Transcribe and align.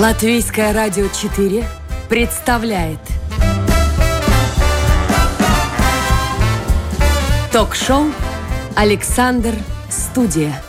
Латвийское 0.00 0.72
радио 0.72 1.08
4 1.08 1.62
представляет 2.08 2.98
Ток-шоу 7.52 8.06
«Александр 8.76 9.52
Студия». 9.90 10.62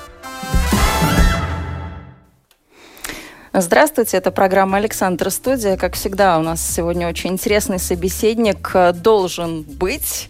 Здравствуйте, 3.54 4.18
это 4.18 4.32
программа 4.32 4.80
«Александр 4.80 5.32
Студия». 5.32 5.78
Как 5.78 5.94
всегда, 5.94 6.38
у 6.38 6.42
нас 6.42 6.62
сегодня 6.62 7.08
очень 7.08 7.30
интересный 7.30 7.80
собеседник 7.80 8.76
должен 8.96 9.62
быть. 9.62 10.30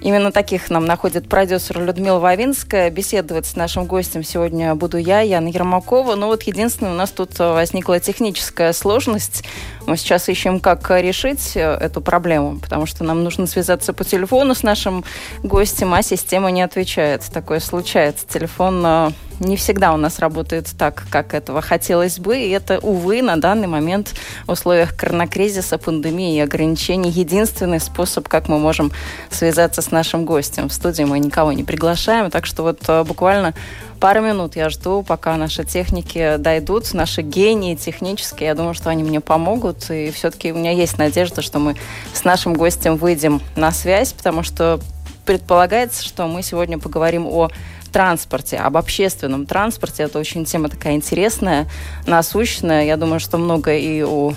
Именно 0.00 0.30
таких 0.30 0.70
нам 0.70 0.84
находит 0.84 1.28
продюсер 1.28 1.80
Людмила 1.80 2.20
Вавинская. 2.20 2.88
Беседовать 2.88 3.46
с 3.46 3.56
нашим 3.56 3.86
гостем 3.86 4.22
сегодня 4.22 4.74
буду 4.76 4.96
я, 4.96 5.20
Яна 5.20 5.48
Ермакова. 5.48 6.14
Но 6.14 6.28
вот 6.28 6.44
единственное, 6.44 6.92
у 6.92 6.94
нас 6.94 7.10
тут 7.10 7.36
возникла 7.38 7.98
техническая 7.98 8.72
сложность. 8.72 9.44
Мы 9.86 9.96
сейчас 9.96 10.28
ищем, 10.28 10.60
как 10.60 10.88
решить 10.90 11.56
эту 11.56 12.00
проблему, 12.00 12.58
потому 12.60 12.86
что 12.86 13.02
нам 13.02 13.24
нужно 13.24 13.46
связаться 13.46 13.92
по 13.92 14.04
телефону 14.04 14.54
с 14.54 14.62
нашим 14.62 15.04
гостем, 15.42 15.92
а 15.94 16.02
система 16.02 16.50
не 16.50 16.62
отвечает. 16.62 17.24
Такое 17.32 17.58
случается. 17.58 18.26
Телефон 18.26 18.82
э, 18.86 19.10
не 19.40 19.56
всегда 19.56 19.92
у 19.92 19.96
нас 19.96 20.18
работает 20.18 20.68
так, 20.76 21.04
как 21.10 21.34
этого 21.34 21.60
хотелось 21.60 22.18
бы. 22.18 22.38
И 22.38 22.50
это, 22.50 22.78
увы, 22.78 23.22
на 23.22 23.36
данный 23.36 23.68
момент 23.68 24.14
в 24.46 24.52
условиях 24.52 24.96
коронакризиса, 24.96 25.78
пандемии 25.78 26.36
и 26.36 26.40
ограничений 26.40 27.10
единственный 27.10 27.80
способ, 27.80 28.28
как 28.28 28.48
мы 28.48 28.58
можем 28.58 28.92
связаться 29.30 29.82
с 29.82 29.90
нашим 29.90 30.24
гостем. 30.24 30.68
В 30.68 30.72
студии 30.72 31.04
мы 31.04 31.18
никого 31.18 31.52
не 31.52 31.64
приглашаем, 31.64 32.30
так 32.30 32.46
что 32.46 32.62
вот 32.62 32.80
э, 32.88 33.04
буквально 33.04 33.54
пару 34.00 34.20
минут 34.20 34.56
я 34.56 34.70
жду, 34.70 35.02
пока 35.02 35.36
наши 35.36 35.64
техники 35.64 36.36
дойдут, 36.38 36.92
наши 36.94 37.22
гении 37.22 37.74
технические. 37.74 38.48
Я 38.48 38.54
думаю, 38.54 38.74
что 38.74 38.90
они 38.90 39.02
мне 39.02 39.20
помогут. 39.20 39.90
И 39.90 40.10
все-таки 40.10 40.52
у 40.52 40.56
меня 40.56 40.72
есть 40.72 40.98
надежда, 40.98 41.42
что 41.42 41.58
мы 41.58 41.76
с 42.12 42.24
нашим 42.24 42.54
гостем 42.54 42.96
выйдем 42.96 43.40
на 43.56 43.72
связь, 43.72 44.12
потому 44.12 44.42
что 44.42 44.80
предполагается, 45.28 46.02
что 46.02 46.26
мы 46.26 46.42
сегодня 46.42 46.78
поговорим 46.78 47.26
о 47.26 47.50
транспорте, 47.88 48.56
об 48.56 48.76
общественном 48.76 49.46
транспорте. 49.46 50.04
Это 50.04 50.18
очень 50.18 50.44
тема 50.44 50.68
такая 50.68 50.94
интересная, 50.94 51.68
насущная. 52.06 52.84
Я 52.84 52.96
думаю, 52.96 53.20
что 53.20 53.38
много 53.38 53.74
и 53.74 54.02
у 54.02 54.34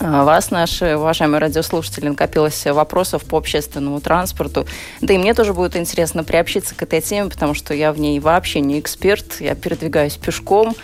а, 0.00 0.24
вас, 0.24 0.50
наши 0.50 0.96
уважаемые 0.96 1.40
радиослушатели, 1.40 2.08
накопилось 2.08 2.66
вопросов 2.66 3.24
по 3.24 3.38
общественному 3.38 4.00
транспорту. 4.00 4.66
Да 5.00 5.14
и 5.14 5.18
мне 5.18 5.34
тоже 5.34 5.54
будет 5.54 5.76
интересно 5.76 6.24
приобщиться 6.24 6.74
к 6.74 6.82
этой 6.82 7.00
теме, 7.00 7.30
потому 7.30 7.54
что 7.54 7.74
я 7.74 7.92
в 7.92 7.98
ней 8.00 8.18
вообще 8.18 8.60
не 8.60 8.80
эксперт. 8.80 9.40
Я 9.40 9.54
передвигаюсь 9.54 10.16
пешком, 10.16 10.74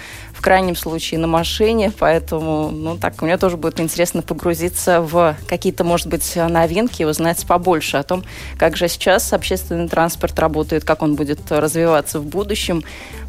в 0.41 0.43
крайнем 0.43 0.75
случае 0.75 1.21
на 1.21 1.27
машине, 1.27 1.93
поэтому, 1.99 2.71
ну, 2.71 2.97
так, 2.97 3.21
мне 3.21 3.37
тоже 3.37 3.59
будет 3.59 3.79
интересно 3.79 4.23
погрузиться 4.23 5.03
в 5.03 5.37
какие-то, 5.47 5.85
может 5.85 6.07
быть, 6.07 6.35
новинки, 6.35 7.03
узнать 7.03 7.47
побольше 7.47 7.99
о 7.99 8.03
том, 8.05 8.25
как 8.57 8.75
же 8.75 8.89
сейчас 8.89 9.35
общественный 9.35 9.87
транспорт 9.87 10.39
работает, 10.39 10.83
как 10.83 11.03
он 11.03 11.15
будет 11.15 11.53
развиваться 11.53 12.21
в 12.21 12.25
будущем. 12.25 12.83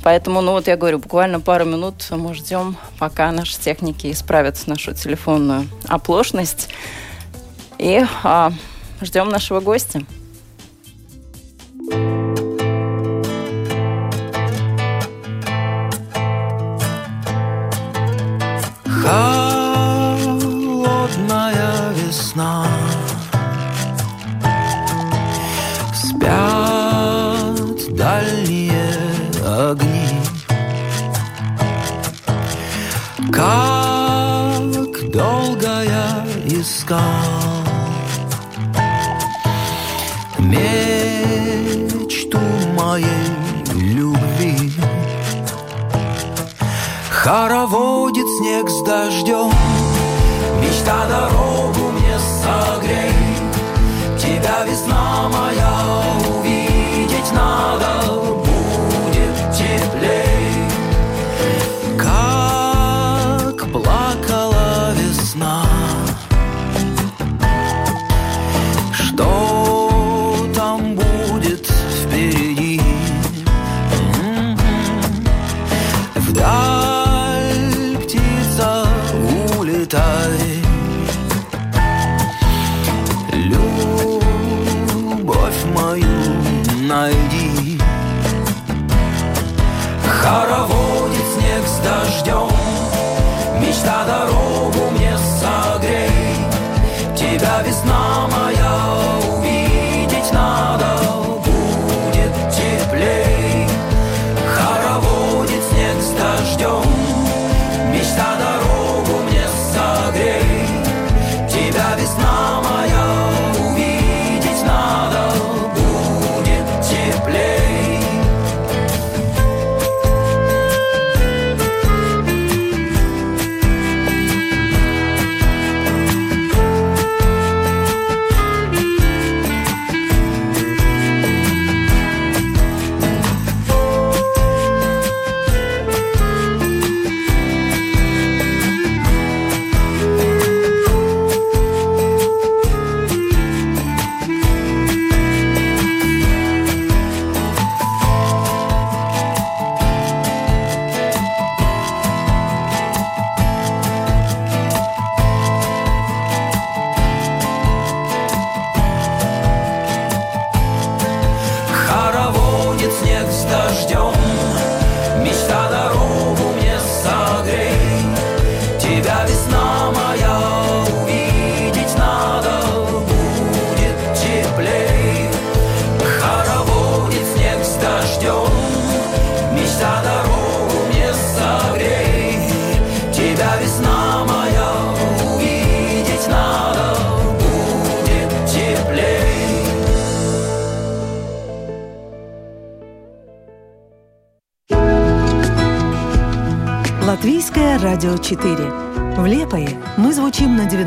Поэтому, 0.06 0.40
ну, 0.40 0.54
вот 0.54 0.68
я 0.68 0.78
говорю, 0.78 1.00
буквально 1.00 1.42
пару 1.42 1.66
минут 1.66 1.96
мы 2.12 2.34
ждем, 2.34 2.78
пока 2.98 3.30
наши 3.34 3.60
техники 3.60 4.10
исправят 4.10 4.66
нашу 4.68 4.94
телефонную 4.94 5.68
оплошность. 5.90 6.70
И 7.78 8.06
а, 8.24 8.54
ждем 9.02 9.28
нашего 9.28 9.60
гостя. 9.60 10.02
искал 11.92 12.21
Хороводит 47.24 48.28
снег 48.28 48.68
с 48.68 48.82
дождем. 48.82 49.52
Мечта 50.60 51.06
дорогу 51.08 51.92
мне 51.92 52.18
согрей 52.18 53.14
Тебя 54.18 54.66
весна 54.66 55.30
моя 55.30 56.02
увидеть 56.36 57.32
надо 57.32 58.21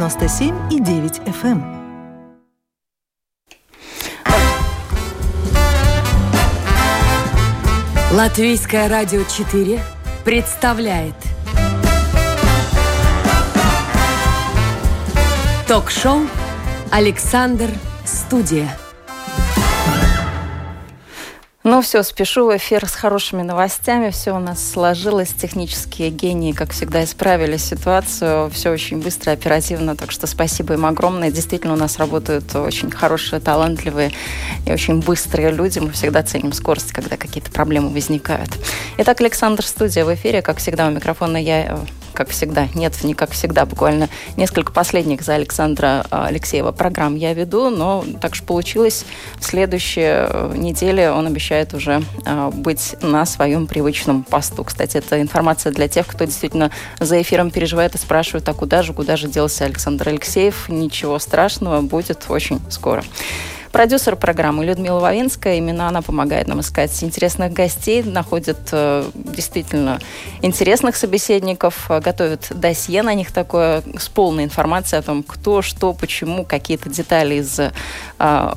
97,9 0.05 1.25
FM. 1.25 1.63
Латвийское 8.13 8.89
радио 8.91 9.23
4 9.25 9.81
представляет 10.23 11.15
Ток-шоу 15.67 16.21
«Александр 16.91 17.71
Студия» 18.05 18.77
Ну 21.67 21.81
все, 21.81 22.03
спешу 22.03 22.45
в 22.45 22.55
эфир 22.55 22.87
с 22.87 22.95
хорошими 22.95 23.41
новостями. 23.41 24.11
Все 24.11 24.33
у 24.33 24.39
нас 24.39 24.63
сложилось. 24.63 25.31
Технические 25.31 26.11
гении, 26.11 26.53
как 26.53 26.73
всегда, 26.73 27.03
исправили 27.03 27.57
ситуацию. 27.57 28.51
Все 28.51 28.69
очень 28.69 29.01
быстро, 29.01 29.31
оперативно. 29.31 29.97
Так 29.97 30.11
что 30.11 30.27
спасибо 30.27 30.75
им 30.75 30.85
огромное. 30.85 31.31
Действительно, 31.31 31.73
у 31.73 31.77
нас 31.79 31.97
работают 31.97 32.55
очень 32.55 32.91
хорошие, 32.91 33.41
талантливые 33.41 34.13
и 34.67 34.73
очень 34.73 35.01
быстрые 35.01 35.53
люди. 35.53 35.79
Мы 35.79 35.91
всегда 35.93 36.23
ценим 36.23 36.53
скорость, 36.53 36.93
когда 36.93 37.17
какие-то 37.17 37.51
проблемы 37.51 37.89
возникают. 37.89 38.51
Итак, 38.99 39.23
Александр 39.23 39.65
Студия 39.65 40.05
в 40.05 40.15
эфире. 40.15 40.43
Как 40.43 40.59
всегда, 40.59 40.87
у 40.87 40.91
микрофона 40.91 41.39
я 41.39 41.81
как 42.15 42.31
всегда. 42.31 42.69
Нет, 42.75 43.03
не 43.05 43.15
как 43.15 43.33
всегда, 43.33 43.67
буквально 43.67 44.09
несколько 44.37 44.73
последних 44.73 45.23
за 45.23 45.35
Александра 45.35 46.07
а, 46.11 46.27
Алексеева 46.27 46.73
программ 46.73 47.17
я 47.17 47.35
веду, 47.35 47.71
но 47.71 48.05
так 48.21 48.35
же 48.35 48.43
получилось. 48.43 49.05
В 49.37 49.45
следующей 49.45 50.03
э, 50.05 50.55
неделе 50.57 51.11
он 51.11 51.27
обещает 51.27 51.75
уже 51.75 52.03
а, 52.25 52.51
быть 52.51 52.97
на 53.03 53.27
своем 53.27 53.67
привычном 53.67 54.23
посту. 54.23 54.65
Кстати, 54.65 54.97
это 54.97 55.21
информация 55.21 55.73
для 55.73 55.89
тех, 55.89 56.07
кто 56.07 56.25
действительно 56.25 56.71
за 57.01 57.21
эфиром 57.21 57.51
переживает 57.51 57.95
и 57.95 57.99
спрашивает, 57.99 58.49
а 58.49 58.55
куда 58.55 58.83
же, 58.83 58.93
куда 58.93 59.17
же 59.17 59.29
делся 59.29 59.65
Александр 59.65 60.09
Алексеев. 60.09 60.69
Ничего 60.69 61.19
страшного, 61.19 61.81
будет 61.81 62.25
очень 62.29 62.61
скоро. 62.71 63.05
Продюсер 63.75 64.15
программы 64.15 64.65
Людмила 64.65 65.01
Вавинская. 65.01 65.57
Именно 65.57 65.89
она 65.89 66.01
помогает 66.01 66.47
нам 66.47 66.61
искать 66.61 67.03
интересных 67.03 67.53
гостей, 67.53 68.05
находит 68.05 68.69
э, 68.71 69.05
действительно 69.17 69.99
интересных 70.43 70.95
собеседников, 70.95 71.91
э, 71.91 71.99
готовит 71.99 72.47
досье 72.51 73.03
на 73.03 73.15
них 73.15 73.33
такое 73.33 73.83
с 73.99 74.09
полной 74.09 74.45
информацией 74.45 75.01
о 75.01 75.03
том, 75.03 75.25
кто, 75.25 75.61
что, 75.61 75.93
почему, 75.93 76.45
какие-то 76.45 76.89
детали 76.89 77.35
из 77.35 77.59
э, 77.59 77.73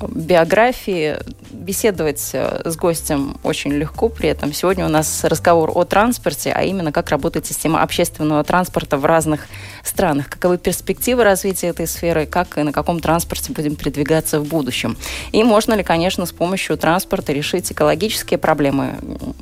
биографии. 0.08 1.18
Беседовать 1.50 2.30
э, 2.34 2.62
с 2.66 2.76
гостем 2.76 3.40
очень 3.42 3.72
легко 3.72 4.10
при 4.10 4.30
этом. 4.30 4.54
Сегодня 4.54 4.86
у 4.86 4.90
нас 4.90 5.24
разговор 5.24 5.72
о 5.74 5.84
транспорте, 5.84 6.54
а 6.56 6.62
именно 6.62 6.92
как 6.92 7.10
работает 7.10 7.48
система 7.48 7.82
общественного 7.82 8.44
транспорта 8.44 8.98
в 8.98 9.06
разных 9.06 9.48
странах. 9.84 10.30
Каковы 10.30 10.60
перспективы 10.60 11.24
развития 11.24 11.70
этой 11.70 11.88
сферы, 11.88 12.28
как 12.28 12.60
и 12.60 12.62
на 12.62 12.72
каком 12.72 13.00
транспорте 13.00 13.52
будем 13.52 13.76
передвигаться 13.76 14.40
в 14.40 14.46
будущем. 14.46 14.96
И 15.32 15.44
можно 15.44 15.74
ли, 15.74 15.84
конечно, 15.84 16.26
с 16.26 16.32
помощью 16.32 16.78
транспорта 16.78 17.34
решить 17.34 17.72
экологические 17.72 18.38
проблемы 18.38 18.96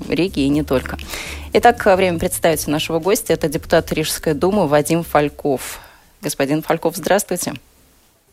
Риги 0.09 0.41
и 0.41 0.49
не 0.49 0.63
только. 0.63 0.97
Итак, 1.53 1.85
время 1.85 2.19
представить 2.19 2.67
нашего 2.67 2.99
гостя. 2.99 3.33
Это 3.33 3.47
депутат 3.47 3.91
Рижской 3.91 4.33
думы 4.33 4.67
Вадим 4.67 5.03
Фальков. 5.03 5.79
Господин 6.21 6.61
Фальков, 6.61 6.95
здравствуйте. 6.95 7.53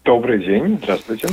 Добрый 0.05 0.45
день, 0.45 0.79
здравствуйте. 0.83 1.29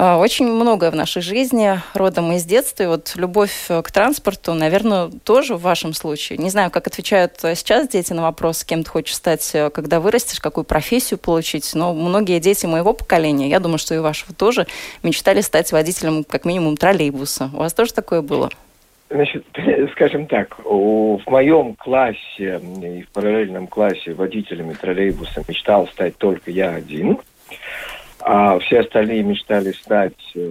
А, 0.00 0.16
очень 0.16 0.46
многое 0.46 0.92
в 0.92 0.94
нашей 0.94 1.22
жизни 1.22 1.72
родом 1.92 2.30
из 2.30 2.44
детства. 2.44 2.84
И 2.84 2.86
вот 2.86 3.14
любовь 3.16 3.66
э, 3.68 3.82
к 3.82 3.90
транспорту, 3.90 4.54
наверное, 4.54 5.10
тоже 5.24 5.56
в 5.56 5.62
вашем 5.62 5.92
случае. 5.92 6.38
Не 6.38 6.50
знаю, 6.50 6.70
как 6.70 6.86
отвечают 6.86 7.32
э, 7.42 7.56
сейчас 7.56 7.88
дети 7.88 8.12
на 8.12 8.22
вопрос, 8.22 8.62
кем 8.62 8.84
ты 8.84 8.90
хочешь 8.90 9.16
стать, 9.16 9.50
э, 9.56 9.70
когда 9.70 9.98
вырастешь, 9.98 10.38
какую 10.38 10.62
профессию 10.62 11.18
получить. 11.18 11.74
Но 11.74 11.94
многие 11.94 12.38
дети 12.38 12.64
моего 12.66 12.92
поколения, 12.92 13.48
я 13.48 13.58
думаю, 13.58 13.78
что 13.78 13.92
и 13.96 13.98
вашего 13.98 14.32
тоже, 14.32 14.68
мечтали 15.02 15.40
стать 15.40 15.72
водителем 15.72 16.22
как 16.22 16.44
минимум 16.44 16.76
троллейбуса. 16.76 17.50
У 17.52 17.56
вас 17.56 17.74
тоже 17.74 17.92
такое 17.92 18.22
было? 18.22 18.50
Значит, 19.10 19.44
скажем 19.94 20.28
так, 20.28 20.60
в 20.64 21.22
моем 21.26 21.74
классе 21.74 22.60
и 22.84 23.02
в 23.02 23.08
параллельном 23.08 23.66
классе 23.66 24.14
водителями 24.14 24.74
троллейбуса 24.74 25.42
мечтал 25.48 25.88
стать 25.88 26.16
только 26.18 26.52
я 26.52 26.70
один 26.70 27.18
а 28.20 28.58
все 28.58 28.80
остальные 28.80 29.22
мечтали 29.22 29.72
стать 29.72 30.32
э, 30.34 30.50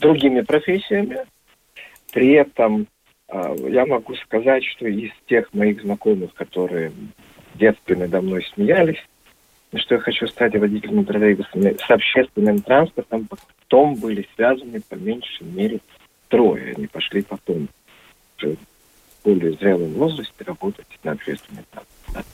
другими 0.00 0.40
профессиями. 0.40 1.18
При 2.12 2.32
этом 2.32 2.86
э, 3.28 3.56
я 3.70 3.86
могу 3.86 4.14
сказать, 4.16 4.64
что 4.64 4.86
из 4.86 5.10
тех 5.26 5.52
моих 5.54 5.82
знакомых, 5.82 6.34
которые 6.34 6.92
в 7.54 7.58
детстве 7.58 7.96
надо 7.96 8.20
мной 8.20 8.44
смеялись, 8.54 9.02
что 9.74 9.94
я 9.94 10.00
хочу 10.00 10.26
стать 10.26 10.56
водителем 10.56 11.04
троллейбуса 11.04 11.50
с 11.52 11.90
общественным 11.90 12.60
транспортом, 12.60 13.28
потом 13.28 13.94
были 13.94 14.26
связаны 14.34 14.80
по 14.80 14.96
меньшей 14.96 15.46
мере 15.46 15.80
трое. 16.28 16.74
Они 16.76 16.86
пошли 16.86 17.22
потом 17.22 17.68
в 18.38 18.56
более 19.24 19.52
зрелом 19.52 19.92
возрасте 19.92 20.44
работать 20.44 20.86
на 21.04 21.12
общественном 21.12 21.64
транспорте. 21.70 22.24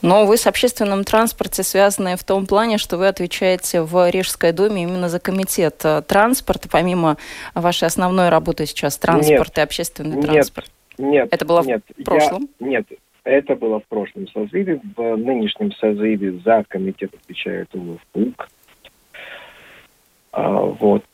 Но 0.00 0.26
вы 0.26 0.36
с 0.36 0.46
общественным 0.46 1.04
транспортом 1.04 1.64
связаны 1.64 2.16
в 2.16 2.24
том 2.24 2.46
плане, 2.46 2.78
что 2.78 2.98
вы 2.98 3.08
отвечаете 3.08 3.82
в 3.82 4.10
Рижской 4.10 4.52
думе 4.52 4.84
именно 4.84 5.08
за 5.08 5.18
комитет 5.18 5.80
э, 5.84 6.02
транспорта, 6.02 6.68
помимо 6.70 7.16
вашей 7.54 7.86
основной 7.86 8.28
работы 8.28 8.66
сейчас 8.66 8.96
транспорт 8.96 9.48
нет, 9.48 9.58
и 9.58 9.60
общественный 9.60 10.16
нет, 10.16 10.26
транспорт. 10.26 10.70
Нет, 10.98 11.28
это 11.30 11.44
было 11.44 11.62
нет, 11.62 11.82
в 11.96 12.04
прошлом? 12.04 12.48
Я, 12.60 12.66
нет, 12.66 12.86
это 13.24 13.56
было 13.56 13.80
в 13.80 13.86
прошлом 13.86 14.28
созыве. 14.28 14.80
В 14.96 15.16
нынешнем 15.16 15.72
созыве 15.72 16.40
за 16.44 16.64
комитет 16.68 17.12
отвечает 17.14 17.74
Улов 17.74 18.00
Пук. 18.12 18.48
А, 20.32 20.60
вот. 20.60 21.04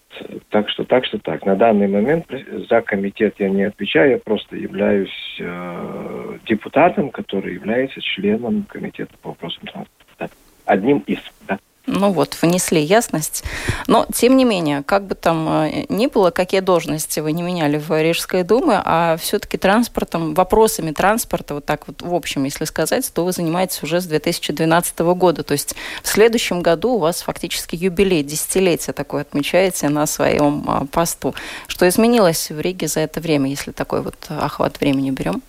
Так 0.51 0.69
что, 0.71 0.85
так 0.85 1.05
что 1.05 1.19
так. 1.19 1.45
На 1.45 1.57
данный 1.57 1.89
момент 1.89 2.27
за 2.69 2.81
комитет 2.83 3.35
я 3.39 3.49
не 3.49 3.65
отвечаю, 3.65 4.13
я 4.13 4.19
просто 4.19 4.57
являюсь 4.57 5.37
э, 5.41 6.39
депутатом, 6.47 7.11
который 7.11 7.55
является 7.55 8.01
членом 8.01 8.65
комитета 8.65 9.15
по 9.23 9.31
вопросам 9.31 9.67
транспорта. 9.67 10.31
Одним 10.65 10.99
из, 11.07 11.19
да. 11.47 11.59
Ну 11.87 12.13
вот, 12.13 12.39
внесли 12.41 12.81
ясность. 12.81 13.45
Но, 13.89 14.07
тем 14.13 14.39
не 14.39 14.47
менее, 14.47 14.83
как 14.83 15.07
бы 15.07 15.15
там 15.15 15.47
э, 15.49 15.85
ни 15.91 16.07
было, 16.07 16.31
какие 16.31 16.61
должности 16.61 17.21
вы 17.21 17.33
не 17.33 17.43
меняли 17.43 17.77
в 17.77 18.03
Рижской 18.03 18.43
думе, 18.43 18.81
а 18.83 19.19
все-таки 19.19 19.59
транспортом, 19.59 20.33
вопросами 20.33 20.93
транспорта, 20.93 21.55
вот 21.55 21.67
так 21.67 21.87
вот 21.87 22.01
в 22.01 22.15
общем, 22.15 22.45
если 22.45 22.65
сказать, 22.65 23.13
то 23.13 23.25
вы 23.25 23.33
занимаетесь 23.33 23.83
уже 23.83 24.01
с 24.01 24.07
2012 24.07 24.99
года. 25.01 25.43
То 25.43 25.53
есть 25.53 25.77
в 26.03 26.09
следующем 26.09 26.63
году 26.63 26.93
у 26.93 26.99
вас 26.99 27.21
фактически 27.21 27.77
юбилей, 27.77 28.23
десятилетие 28.23 28.95
такое 28.95 29.21
отмечаете 29.21 29.91
на 29.91 30.07
своем 30.07 30.65
а, 30.67 30.87
посту. 30.91 31.35
Что 31.67 31.87
изменилось 31.87 32.51
в 32.51 32.59
Риге 32.61 32.89
за 32.89 33.01
это 33.01 33.21
время, 33.21 33.51
если 33.51 33.73
такой 33.73 34.01
вот 34.01 34.17
охват 34.31 34.81
времени 34.81 35.11
берем? 35.11 35.43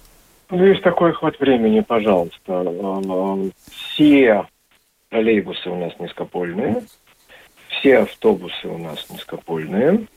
Ну, 0.50 0.65
есть 0.65 0.83
такой 0.83 1.12
охват 1.12 1.39
времени, 1.39 1.79
пожалуйста. 1.79 2.38
Э, 2.48 3.01
э, 3.05 3.50
все 3.71 4.45
троллейбусы 5.15 5.69
у 5.69 5.75
нас 5.75 5.98
низкопольные, 5.98 6.84
все 7.69 8.00
автобусы 8.00 8.67
у 8.67 8.77
нас 8.77 9.10
низкопольные. 9.10 10.07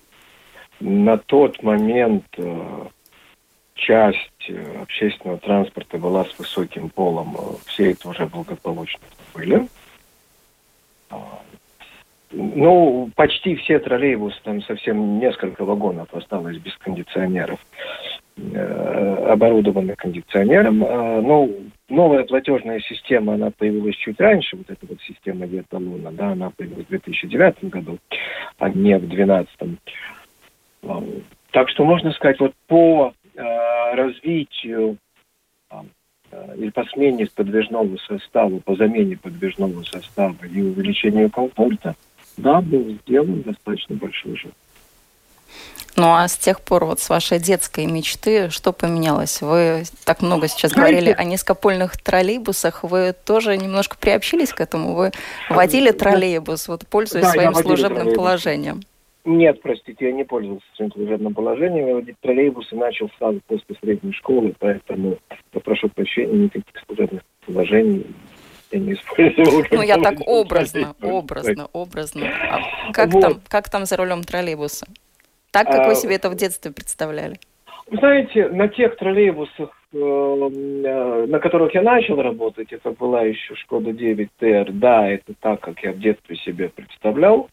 На 0.80 1.18
тот 1.18 1.62
момент 1.62 2.24
э, 2.36 2.86
часть 3.74 4.48
э, 4.48 4.82
общественного 4.82 5.38
транспорта 5.38 5.98
была 5.98 6.24
с 6.24 6.36
высоким 6.36 6.90
полом, 6.90 7.36
э, 7.38 7.54
все 7.66 7.92
это 7.92 8.08
уже 8.08 8.26
благополучно 8.26 9.00
были. 9.34 9.68
А, 11.10 11.42
ну, 12.32 13.08
почти 13.14 13.54
все 13.54 13.78
троллейбусы, 13.78 14.38
там 14.42 14.62
совсем 14.62 15.20
несколько 15.20 15.64
вагонов 15.64 16.12
осталось 16.12 16.58
без 16.58 16.76
кондиционеров, 16.78 17.60
оборудованы 19.28 19.94
кондиционером. 19.94 20.84
А, 20.84 21.20
ну, 21.20 21.54
новая 21.88 22.24
платежная 22.24 22.80
система, 22.80 23.34
она 23.34 23.50
появилась 23.50 23.96
чуть 23.96 24.20
раньше, 24.20 24.56
вот 24.56 24.70
эта 24.70 24.86
вот 24.86 25.00
система 25.02 25.46
Деталуна, 25.46 26.12
да, 26.12 26.28
она 26.32 26.50
появилась 26.50 26.86
в 26.86 26.90
2009 26.90 27.64
году, 27.64 27.98
а 28.58 28.68
не 28.70 28.96
в 28.98 29.08
2012. 29.08 29.78
Так 31.50 31.68
что 31.70 31.84
можно 31.84 32.12
сказать, 32.12 32.38
вот 32.40 32.52
по 32.66 33.12
э, 33.34 33.40
развитию 33.94 34.98
э, 35.70 35.76
или 36.56 36.70
по 36.70 36.84
смене 36.84 37.26
подвижного 37.34 37.96
состава, 37.96 38.58
по 38.60 38.76
замене 38.76 39.16
подвижного 39.16 39.82
состава 39.82 40.36
и 40.44 40.60
увеличению 40.60 41.30
комфорта, 41.30 41.94
да, 42.36 42.60
был 42.60 42.98
сделан 43.02 43.42
достаточно 43.42 43.96
большой 43.96 44.36
шаг. 44.36 44.52
Ну 45.98 46.12
а 46.12 46.28
с 46.28 46.36
тех 46.36 46.60
пор 46.60 46.84
вот 46.84 47.00
с 47.00 47.08
вашей 47.08 47.40
детской 47.40 47.86
мечты 47.86 48.50
что 48.50 48.72
поменялось? 48.72 49.42
Вы 49.42 49.82
так 50.04 50.22
много 50.22 50.46
сейчас 50.46 50.70
Знаете, 50.70 50.92
говорили 50.92 51.14
о 51.16 51.24
низкопольных 51.24 52.00
троллейбусах. 52.00 52.84
Вы 52.84 53.12
тоже 53.12 53.56
немножко 53.56 53.96
приобщились 53.98 54.52
к 54.52 54.60
этому? 54.60 54.94
Вы 54.94 55.10
водили 55.50 55.90
троллейбус, 55.90 56.68
вот 56.68 56.86
пользуясь 56.86 57.24
да, 57.24 57.32
своим 57.32 57.54
служебным 57.54 57.98
троллейбус. 57.98 58.16
положением? 58.16 58.80
Нет, 59.24 59.60
простите, 59.60 60.06
я 60.06 60.12
не 60.12 60.24
пользовался 60.24 60.64
своим 60.76 60.92
служебным 60.92 61.34
положением. 61.34 61.88
Я 61.88 61.94
водить 61.96 62.16
троллейбусы 62.20 62.76
начал 62.76 63.10
сразу 63.18 63.40
после 63.48 63.76
средней 63.82 64.12
школы, 64.12 64.54
поэтому 64.58 65.18
попрошу 65.50 65.88
прощения, 65.88 66.44
никаких 66.44 66.80
служебных 66.86 67.22
положений 67.44 68.06
я 68.70 68.78
не 68.78 68.92
использовал. 68.92 69.64
Ну, 69.72 69.82
я 69.82 69.98
так 69.98 70.20
образно, 70.26 70.94
образно, 71.02 71.68
образно. 71.72 72.26
А 72.50 72.92
как, 72.92 73.10
вот. 73.10 73.20
там, 73.20 73.40
как 73.48 73.68
там 73.68 73.84
за 73.84 73.96
рулем 73.96 74.22
троллейбуса? 74.22 74.86
Так, 75.50 75.66
как 75.66 75.86
а, 75.86 75.88
вы 75.88 75.94
себе 75.94 76.16
это 76.16 76.30
в 76.30 76.34
детстве 76.34 76.72
представляли? 76.72 77.36
Вы 77.90 77.96
знаете, 77.96 78.48
на 78.48 78.68
тех 78.68 78.96
троллейбусах, 78.96 79.70
э, 79.92 79.96
э, 79.96 81.26
на 81.26 81.38
которых 81.38 81.74
я 81.74 81.82
начал 81.82 82.20
работать, 82.20 82.72
это 82.72 82.90
была 82.90 83.22
еще 83.22 83.54
Шкода 83.54 83.92
9 83.92 84.28
ТР, 84.38 84.72
да, 84.72 85.08
это 85.08 85.32
так, 85.40 85.60
как 85.60 85.82
я 85.82 85.92
в 85.92 85.98
детстве 85.98 86.36
себе 86.36 86.68
представлял. 86.68 87.48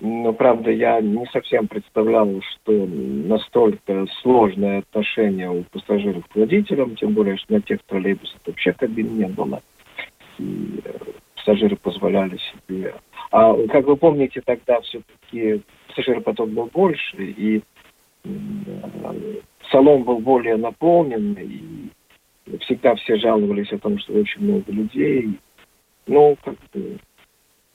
Но, 0.00 0.32
правда, 0.32 0.70
я 0.70 1.00
не 1.00 1.24
совсем 1.26 1.68
представлял, 1.68 2.28
что 2.42 2.72
настолько 2.72 4.06
сложное 4.22 4.80
отношение 4.80 5.50
у 5.50 5.62
пассажиров 5.64 6.26
к 6.26 6.36
водителям, 6.36 6.96
тем 6.96 7.14
более, 7.14 7.36
что 7.38 7.54
на 7.54 7.62
тех 7.62 7.80
троллейбусах 7.84 8.40
вообще 8.44 8.72
кабин 8.72 9.16
не 9.16 9.26
было. 9.26 9.62
И 10.38 10.80
э, 10.84 10.90
пассажиры 11.36 11.76
позволяли 11.76 12.38
себе. 12.38 12.94
А, 13.36 13.52
как 13.66 13.84
вы 13.86 13.96
помните, 13.96 14.40
тогда 14.46 14.80
все-таки 14.82 15.60
пассажиропоток 15.88 16.50
был 16.50 16.66
больше, 16.66 17.16
и 17.16 17.62
салон 19.72 20.04
был 20.04 20.20
более 20.20 20.56
наполнен, 20.56 21.32
и 21.32 22.58
всегда 22.60 22.94
все 22.94 23.16
жаловались 23.16 23.72
о 23.72 23.78
том, 23.78 23.98
что 23.98 24.12
очень 24.12 24.40
много 24.40 24.70
людей. 24.70 25.40
Ну, 26.06 26.36
как 26.44 26.54
бы, 26.72 27.00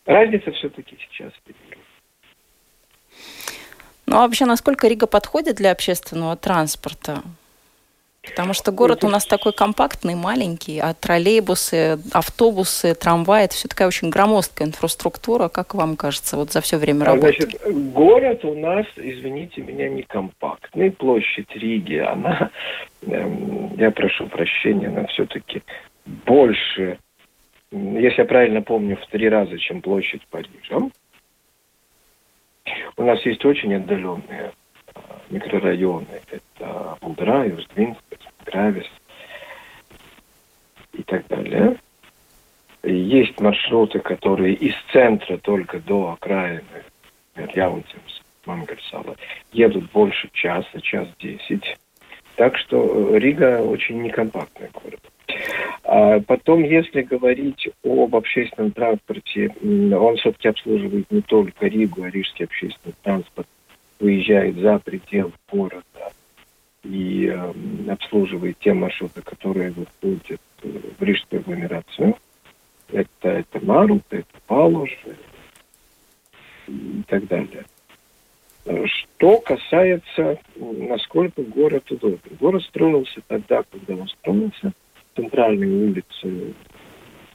разница 0.05 0.49
все-таки 0.53 0.97
сейчас. 0.97 1.33
Ну, 4.05 4.15
а 4.15 4.19
вообще, 4.21 4.45
насколько 4.45 4.87
Рига 4.87 5.07
подходит 5.07 5.57
для 5.57 5.71
общественного 5.71 6.37
транспорта? 6.37 7.21
Потому 8.21 8.53
что 8.53 8.71
город 8.71 9.03
у 9.05 9.09
нас 9.09 9.25
такой 9.25 9.53
компактный, 9.53 10.13
маленький, 10.13 10.79
а 10.79 10.93
троллейбусы, 10.93 11.99
автобусы, 12.11 12.93
трамваи– 12.93 13.43
это 13.45 13.53
все 13.53 13.69
такая 13.69 13.87
очень 13.87 14.09
громоздкая 14.09 14.67
инфраструктура. 14.67 15.47
Как 15.47 15.73
вам 15.73 15.95
кажется, 15.95 16.35
вот 16.35 16.51
за 16.51 16.59
все 16.59 16.77
время 16.77 17.03
а, 17.03 17.05
работы? 17.07 17.43
Значит, 17.43 17.93
город 17.93 18.43
у 18.43 18.55
нас, 18.55 18.85
извините 18.97 19.61
меня, 19.61 19.87
не 19.87 20.03
компактный. 20.03 20.91
Площадь 20.91 21.49
Риги, 21.55 21.95
она, 21.95 22.51
эм, 23.03 23.73
я 23.77 23.89
прошу 23.91 24.27
прощения, 24.27 24.87
она 24.87 25.05
все-таки 25.07 25.63
больше, 26.05 26.99
если 27.71 28.21
я 28.21 28.25
правильно 28.25 28.61
помню, 28.61 28.97
в 28.97 29.07
три 29.07 29.29
раза, 29.29 29.57
чем 29.57 29.81
площадь 29.81 30.27
Парижа. 30.29 30.89
У 32.97 33.03
нас 33.03 33.25
есть 33.25 33.45
очень 33.45 33.73
отдаленные 33.75 34.51
микрорайоны. 35.29 36.21
Это 36.31 36.97
Булдра, 37.01 37.45
Юждвинск, 37.45 38.01
Гравис 38.45 38.89
и 40.93 41.03
так 41.03 41.27
далее. 41.27 41.77
Есть 42.83 43.39
маршруты, 43.39 43.99
которые 43.99 44.53
из 44.53 44.73
центра 44.91 45.37
только 45.37 45.79
до 45.79 46.13
окраины 46.13 46.83
Яунцемс, 47.53 48.21
Мангальсала, 48.45 49.15
едут 49.51 49.91
больше 49.91 50.29
часа, 50.33 50.81
час 50.81 51.07
десять. 51.19 51.77
Так 52.35 52.57
что 52.57 53.17
Рига 53.17 53.61
очень 53.61 54.01
некомпактный 54.01 54.69
город. 54.73 55.01
А 55.83 56.19
потом, 56.21 56.63
если 56.63 57.01
говорить 57.01 57.69
об 57.83 58.15
общественном 58.15 58.71
транспорте, 58.71 59.49
он 59.61 60.15
все-таки 60.17 60.47
обслуживает 60.47 61.11
не 61.11 61.21
только 61.21 61.67
Ригу, 61.67 62.03
а 62.03 62.09
рижский 62.09 62.45
общественный 62.45 62.95
транспорт 63.03 63.47
выезжает 63.99 64.55
за 64.57 64.79
пределы 64.79 65.33
города 65.51 66.11
и 66.83 67.27
э, 67.27 67.91
обслуживает 67.91 68.57
те 68.59 68.73
маршруты, 68.73 69.21
которые 69.21 69.71
выходят 69.71 70.41
э, 70.63 70.79
в 70.97 71.03
рижскую 71.03 71.41
агломерацию. 71.41 72.15
Это, 72.91 73.29
это 73.29 73.65
Марут, 73.65 74.03
это 74.09 74.25
Палуш 74.47 74.97
и 76.67 77.03
так 77.07 77.27
далее. 77.27 77.65
Что 78.65 79.39
касается, 79.39 80.37
насколько 80.55 81.41
город 81.41 81.91
удобен. 81.91 82.19
Город 82.39 82.63
строился 82.63 83.21
тогда, 83.27 83.63
когда 83.63 83.95
он 83.95 84.07
строился. 84.07 84.73
Центральные 85.15 85.87
улицы 85.89 86.53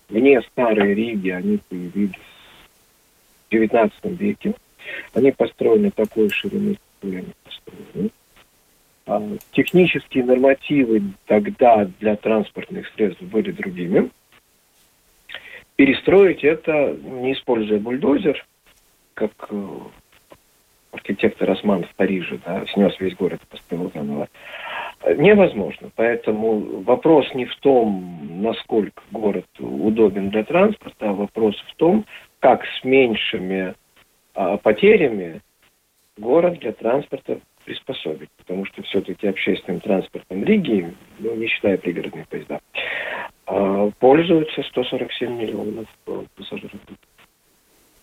вне 0.08 0.40
Старой 0.42 0.94
Риги, 0.94 1.30
они 1.30 1.58
появились 1.68 2.14
в 3.50 3.54
XIX 3.54 3.92
веке. 4.16 4.54
Они 5.14 5.32
построены 5.32 5.90
такой 5.90 6.30
ширины, 6.30 6.76
они 7.02 7.32
построены. 7.44 8.10
А, 9.06 9.22
технические 9.52 10.24
нормативы 10.24 11.02
тогда 11.26 11.88
для 12.00 12.16
транспортных 12.16 12.88
средств 12.94 13.22
были 13.22 13.50
другими. 13.50 14.10
Перестроить 15.76 16.44
это, 16.44 16.96
не 17.02 17.32
используя 17.32 17.78
бульдозер, 17.80 18.46
как 19.14 19.32
э, 19.50 19.68
архитектор 20.92 21.50
Осман 21.50 21.84
в 21.84 21.94
Париже, 21.96 22.38
да, 22.46 22.64
снес 22.72 22.94
весь 23.00 23.14
город 23.14 23.40
построил 23.50 23.90
заново, 23.92 24.28
невозможно. 25.16 25.90
Поэтому 25.96 26.82
вопрос 26.82 27.26
не 27.34 27.44
в 27.44 27.56
том, 27.56 28.42
насколько 28.42 29.02
город 29.10 29.46
удобен 29.58 30.30
для 30.30 30.44
транспорта, 30.44 31.10
а 31.10 31.12
вопрос 31.12 31.56
в 31.68 31.74
том, 31.74 32.06
как 32.40 32.64
с 32.64 32.84
меньшими 32.84 33.74
а, 34.34 34.56
потерями 34.56 35.40
город 36.16 36.58
для 36.60 36.72
транспорта 36.72 37.40
приспособить, 37.64 38.30
потому 38.36 38.66
что 38.66 38.82
все-таки 38.82 39.26
общественным 39.26 39.80
транспортом 39.80 40.44
Риги, 40.44 40.94
ну, 41.18 41.34
не 41.34 41.46
считая 41.46 41.78
пригородные 41.78 42.26
поезда, 42.26 42.60
а, 43.46 43.90
пользуются 43.98 44.62
147 44.62 45.36
миллионов 45.36 45.86
пассажиров. 46.36 46.72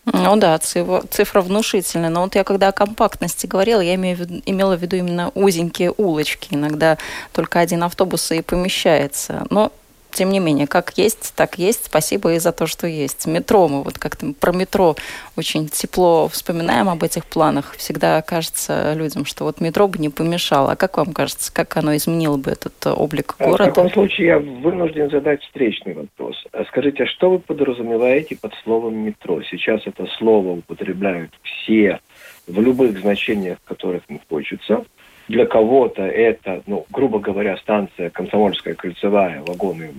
Ну 0.04 0.36
да, 0.36 0.58
цифра, 0.58 1.42
внушительная. 1.42 2.10
Но 2.10 2.22
вот 2.22 2.34
я 2.34 2.42
когда 2.42 2.68
о 2.68 2.72
компактности 2.72 3.46
говорила, 3.46 3.80
я 3.80 3.94
имею 3.94 4.16
в 4.16 4.20
виду, 4.20 4.42
имела 4.46 4.76
в 4.76 4.82
виду 4.82 4.96
именно 4.96 5.30
узенькие 5.34 5.92
улочки. 5.96 6.48
Иногда 6.54 6.98
только 7.32 7.60
один 7.60 7.84
автобус 7.84 8.32
и 8.32 8.42
помещается. 8.42 9.46
Но 9.50 9.70
тем 10.12 10.30
не 10.30 10.38
менее, 10.38 10.66
как 10.66 10.96
есть, 10.96 11.34
так 11.34 11.58
есть. 11.58 11.86
Спасибо 11.86 12.34
и 12.34 12.38
за 12.38 12.52
то, 12.52 12.66
что 12.66 12.86
есть. 12.86 13.26
Метро, 13.26 13.68
мы 13.68 13.82
вот 13.82 13.98
как-то 13.98 14.32
про 14.38 14.52
метро 14.52 14.96
очень 15.36 15.68
тепло 15.68 16.28
вспоминаем 16.28 16.88
об 16.88 17.02
этих 17.02 17.26
планах. 17.26 17.74
Всегда 17.76 18.22
кажется 18.22 18.94
людям, 18.94 19.24
что 19.24 19.44
вот 19.44 19.60
метро 19.60 19.88
бы 19.88 19.98
не 19.98 20.08
помешало. 20.08 20.72
А 20.72 20.76
как 20.76 20.96
вам 20.96 21.12
кажется, 21.12 21.52
как 21.52 21.76
оно 21.76 21.96
изменило 21.96 22.36
бы 22.36 22.50
этот 22.50 22.74
облик 22.86 23.36
города? 23.38 23.64
В 23.64 23.66
таком 23.66 23.90
случае 23.90 24.26
я 24.28 24.38
вынужден 24.38 25.10
задать 25.10 25.42
встречный 25.42 25.94
вопрос. 25.94 26.36
А 26.52 26.64
скажите, 26.64 27.04
а 27.04 27.06
что 27.06 27.30
вы 27.30 27.38
подразумеваете 27.38 28.36
под 28.36 28.52
словом 28.62 28.96
метро? 28.96 29.42
Сейчас 29.50 29.82
это 29.86 30.06
слово 30.18 30.58
употребляют 30.58 31.32
все 31.42 32.00
в 32.46 32.60
любых 32.60 33.00
значениях, 33.00 33.58
которых 33.64 34.02
им 34.08 34.20
хочется. 34.28 34.84
Для 35.28 35.46
кого-то 35.46 36.02
это, 36.02 36.62
ну, 36.66 36.84
грубо 36.90 37.18
говоря, 37.18 37.56
станция 37.58 38.10
Комсомольская 38.10 38.74
кольцевая, 38.74 39.42
вагоны, 39.46 39.90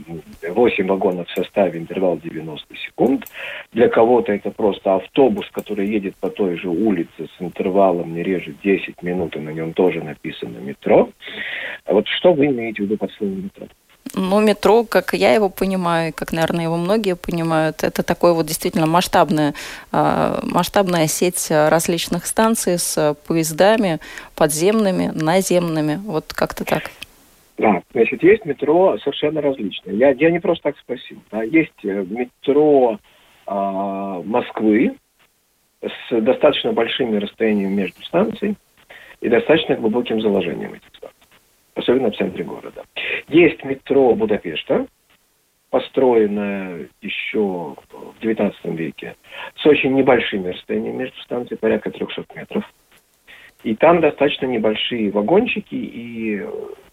8 0.48 0.88
вагонов 0.88 1.28
в 1.28 1.34
составе, 1.34 1.80
интервал 1.80 2.18
90 2.18 2.76
секунд. 2.76 3.26
Для 3.72 3.90
кого-то 3.90 4.34
это 4.34 4.52
просто 4.52 4.96
автобус, 4.96 5.50
который 5.52 5.88
едет 5.88 6.16
по 6.18 6.30
той 6.30 6.58
же 6.58 6.70
улице 6.70 7.28
с 7.38 7.42
интервалом 7.42 8.14
не 8.14 8.24
реже 8.24 8.54
10 8.64 9.02
минут, 9.02 9.36
и 9.36 9.40
на 9.40 9.50
нем 9.50 9.74
тоже 9.74 10.04
написано 10.04 10.58
метро. 10.58 11.10
А 11.86 11.94
вот 11.94 12.08
что 12.08 12.34
вы 12.34 12.48
имеете 12.48 12.84
в 12.84 12.86
виду 12.86 12.98
под 12.98 13.12
словом 13.14 13.44
метро? 13.44 13.68
Ну, 14.16 14.40
метро, 14.40 14.84
как 14.84 15.14
я 15.14 15.34
его 15.34 15.50
понимаю, 15.50 16.14
как, 16.16 16.32
наверное, 16.32 16.66
его 16.66 16.78
многие 16.78 17.16
понимают, 17.16 17.84
это 17.84 18.04
такой 18.04 18.34
вот 18.34 18.46
действительно 18.46 18.86
масштабная, 18.86 19.56
масштабная 19.92 21.08
сеть 21.08 21.48
различных 21.50 22.28
станций 22.28 22.78
с 22.78 23.16
поездами 23.28 24.00
подземными, 24.36 25.12
наземными, 25.14 26.00
вот 26.06 26.32
как-то 26.34 26.64
так. 26.64 26.92
Да, 27.58 27.82
значит, 27.94 28.24
есть 28.24 28.46
метро 28.46 28.98
совершенно 29.00 29.42
различные. 29.42 29.98
Я, 29.98 30.10
я 30.10 30.32
не 30.32 30.40
просто 30.40 30.64
так 30.64 30.78
спросил. 30.80 31.20
Да. 31.32 31.44
Есть 31.44 31.72
э, 31.84 32.04
метро 32.10 33.00
а, 33.46 34.22
Москвы 34.24 34.96
с 35.82 36.22
достаточно 36.22 36.74
большими 36.74 37.18
расстояниями 37.18 37.74
между 37.74 38.02
станциями 38.04 38.56
и 39.22 39.30
достаточно 39.30 39.76
глубоким 39.76 40.22
заложением 40.22 40.74
этих 40.74 40.96
станций 40.98 41.13
особенно 41.76 42.12
в 42.12 42.18
центре 42.18 42.44
города. 42.44 42.84
Есть 43.28 43.64
метро 43.64 44.14
Будапешта, 44.16 44.88
построенное 45.70 46.88
еще 47.02 47.76
в 47.90 48.22
XIX 48.22 48.54
веке, 48.76 49.16
с 49.56 49.66
очень 49.66 49.94
небольшими 49.94 50.50
расстояниями 50.50 50.98
между 50.98 51.20
станциями, 51.22 51.60
порядка 51.60 51.92
300 51.92 52.26
метров. 52.36 52.64
И 53.64 53.76
там 53.76 54.02
достаточно 54.02 54.46
небольшие 54.46 55.10
вагончики 55.10 55.74
и 55.76 56.46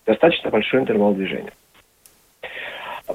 достаточно 0.06 0.50
большой 0.50 0.80
интервал 0.80 1.14
движения. 1.14 1.52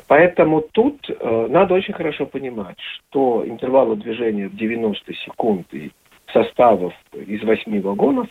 Поэтому 0.08 0.62
тут 0.62 1.10
э, 1.10 1.48
надо 1.50 1.74
очень 1.74 1.94
хорошо 1.94 2.26
понимать, 2.26 2.78
что 2.80 3.44
интервалы 3.48 3.96
движения 3.96 4.50
в 4.50 4.56
90 4.56 5.14
секунд 5.14 5.74
и 5.74 5.92
составов 6.34 6.94
из 7.14 7.44
восьми 7.44 7.80
вагонов 7.80 8.28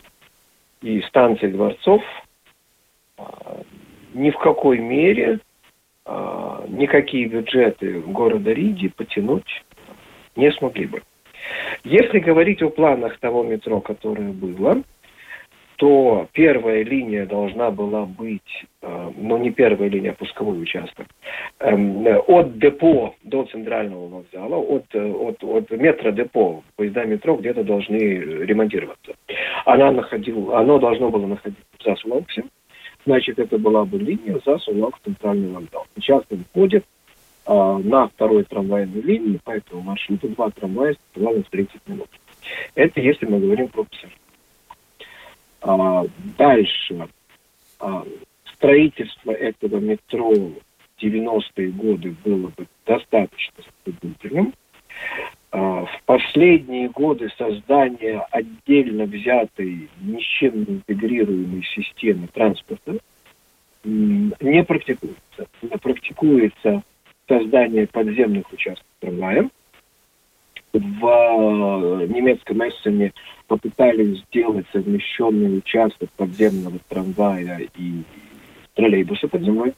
и 0.81 1.01
станций 1.01 1.49
дворцов 1.51 2.03
ни 4.13 4.31
в 4.31 4.37
какой 4.37 4.79
мере 4.79 5.39
а, 6.05 6.65
никакие 6.67 7.27
бюджеты 7.27 7.99
города 7.99 8.51
Риги 8.51 8.87
потянуть 8.87 9.63
не 10.35 10.51
смогли 10.51 10.87
бы. 10.87 11.01
Если 11.83 12.19
говорить 12.19 12.61
о 12.63 12.69
планах 12.69 13.19
того 13.19 13.43
метро, 13.43 13.79
которое 13.81 14.31
было, 14.31 14.81
то 15.77 16.27
первая 16.31 16.83
линия 16.83 17.25
должна 17.25 17.69
была 17.69 18.05
быть, 18.05 18.65
э, 18.81 19.11
ну 19.17 19.37
не 19.37 19.51
первая 19.51 19.89
линия, 19.89 20.11
а 20.11 20.15
пусковой 20.15 20.61
участок, 20.61 21.05
эм, 21.59 22.07
от 22.27 22.57
депо 22.59 23.15
до 23.23 23.43
центрального 23.43 24.07
вокзала, 24.07 24.55
от, 24.55 24.85
от, 24.95 25.43
от 25.43 25.71
метро 25.71 26.11
депо, 26.11 26.63
поезда 26.77 27.03
метро 27.03 27.35
где-то 27.35 27.63
должны 27.63 27.97
ремонтироваться. 27.97 29.15
Она 29.65 29.91
находила, 29.91 30.59
оно 30.59 30.79
должно 30.79 31.09
было 31.09 31.27
находиться 31.27 31.65
Засулауксе, 31.83 32.43
значит, 33.05 33.39
это 33.39 33.57
была 33.57 33.85
бы 33.85 33.97
линия 33.97 34.39
Засулаукс 34.45 34.99
центральный 35.03 35.51
вокзал. 35.51 35.85
Сейчас 35.95 36.23
он 36.29 36.43
ходит 36.53 36.85
э, 37.45 37.77
на 37.83 38.07
второй 38.07 38.43
трамвайной 38.43 39.01
линии, 39.01 39.39
по 39.43 39.51
этому 39.51 39.81
маршруту 39.81 40.29
два 40.29 40.49
трамвая 40.49 40.93
с 40.93 41.49
30 41.49 41.87
минут. 41.87 42.09
Это 42.75 42.99
если 42.99 43.25
мы 43.25 43.39
говорим 43.39 43.69
про 43.69 43.83
пассажиров. 43.83 44.19
А, 45.61 46.03
дальше. 46.37 47.07
А, 47.79 48.03
строительство 48.53 49.31
этого 49.31 49.79
метро 49.79 50.31
в 50.31 50.57
90-е 51.01 51.71
годы 51.71 52.15
было 52.23 52.51
бы 52.55 52.67
достаточно. 52.85 53.63
А, 53.63 53.74
последние 56.35 56.89
годы 56.89 57.29
создание 57.37 58.19
отдельно 58.29 59.05
взятой, 59.05 59.89
ни 60.01 60.19
с 60.19 60.23
чем 60.23 60.59
не 60.59 60.65
интегрируемой 60.75 61.63
системы 61.63 62.27
транспорта 62.27 62.97
не 63.85 64.63
практикуется. 64.63 65.47
Не 65.61 65.77
практикуется 65.77 66.83
создание 67.27 67.87
подземных 67.87 68.51
участков 68.51 68.85
трамвая. 68.99 69.49
В 70.73 70.79
э, 70.81 72.07
немецком 72.07 72.67
Эссене 72.67 73.13
попытались 73.47 74.19
сделать 74.25 74.65
совмещенный 74.73 75.59
участок 75.59 76.09
подземного 76.17 76.79
трамвая 76.89 77.61
и 77.77 78.03
троллейбуса 78.73 79.29
под 79.29 79.41
землей. 79.43 79.73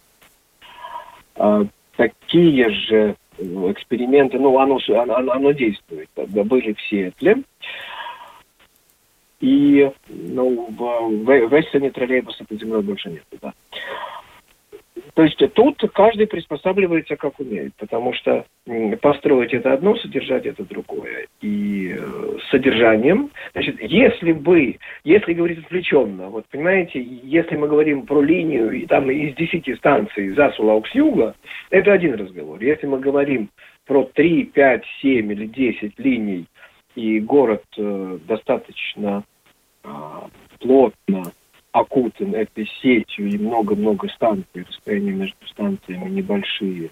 А, 1.35 1.65
такие 1.97 2.69
же 2.71 3.15
эксперименты, 3.37 4.39
ну, 4.39 4.57
оно, 4.59 4.79
оно, 4.89 5.31
оно 5.31 5.51
действует, 5.51 6.09
были 6.15 6.73
в 6.73 6.81
Сиэтле. 6.81 7.43
И 9.39 9.91
ну, 10.09 10.67
в, 10.71 11.47
в 11.47 11.59
Эссене 11.59 11.91
троллейбуса 11.91 12.43
под 12.45 12.59
землей 12.59 12.81
больше 12.81 13.09
нет. 13.09 13.23
Да. 13.39 13.53
То 15.13 15.23
есть 15.23 15.41
тут 15.53 15.81
каждый 15.93 16.27
приспосабливается 16.27 17.15
как 17.15 17.39
умеет, 17.39 17.73
потому 17.77 18.13
что 18.13 18.45
построить 19.01 19.53
это 19.53 19.73
одно, 19.73 19.95
содержать 19.95 20.45
это 20.45 20.63
другое. 20.63 21.27
И 21.41 21.95
э, 21.97 22.37
содержанием, 22.51 23.31
значит, 23.53 23.81
если 23.81 24.31
бы, 24.31 24.77
если 25.03 25.33
говорить 25.33 25.59
отвлеченно, 25.59 26.29
вот 26.29 26.45
понимаете, 26.51 27.01
если 27.01 27.55
мы 27.55 27.67
говорим 27.67 28.05
про 28.05 28.21
линию 28.21 28.71
и 28.71 28.85
там 28.85 29.09
из 29.09 29.35
10 29.35 29.77
станций 29.77 30.29
за 30.29 30.51
Сулаукс-Юга, 30.57 31.35
это 31.69 31.93
один 31.93 32.15
разговор. 32.15 32.61
Если 32.61 32.87
мы 32.87 32.99
говорим 32.99 33.49
про 33.85 34.03
3, 34.03 34.43
5, 34.45 34.83
7 35.01 35.31
или 35.31 35.45
10 35.45 35.99
линий, 35.99 36.45
и 36.95 37.19
город 37.19 37.63
э, 37.77 38.19
достаточно 38.27 39.23
э, 39.83 39.89
плотно 40.59 41.23
окутан 41.71 42.33
этой 42.35 42.67
сетью 42.81 43.29
и 43.29 43.37
много-много 43.37 44.07
станций, 44.09 44.65
расстояния 44.67 45.11
между 45.11 45.47
станциями 45.47 46.09
небольшие, 46.09 46.91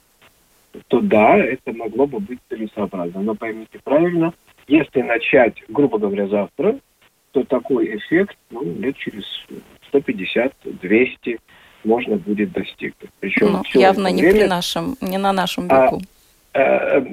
то 0.88 1.00
да, 1.00 1.38
это 1.38 1.74
могло 1.74 2.05
бы 2.05 2.20
быть 2.20 2.40
целесообразно. 2.50 3.22
Но 3.22 3.35
поймите 3.35 3.79
правильно, 3.83 4.33
если 4.68 5.01
начать, 5.01 5.55
грубо 5.70 5.98
говоря, 5.98 6.27
завтра, 6.27 6.79
то 7.31 7.44
такой 7.44 7.96
эффект 7.98 8.38
ну, 8.50 8.64
лет 8.79 8.96
через 8.98 9.24
150-200 9.94 11.40
можно 11.83 12.18
будет 12.18 12.51
достигнуть. 12.51 13.11
Причем 13.20 13.53
ну, 13.53 13.64
явно 13.74 14.07
не 14.07 14.22
время... 14.22 14.40
при 14.42 14.48
нашем, 14.48 14.96
не 15.01 15.18
на 15.18 15.33
нашем 15.33 15.66
веку. 15.66 16.01
А, 16.53 16.98
а, 16.98 17.05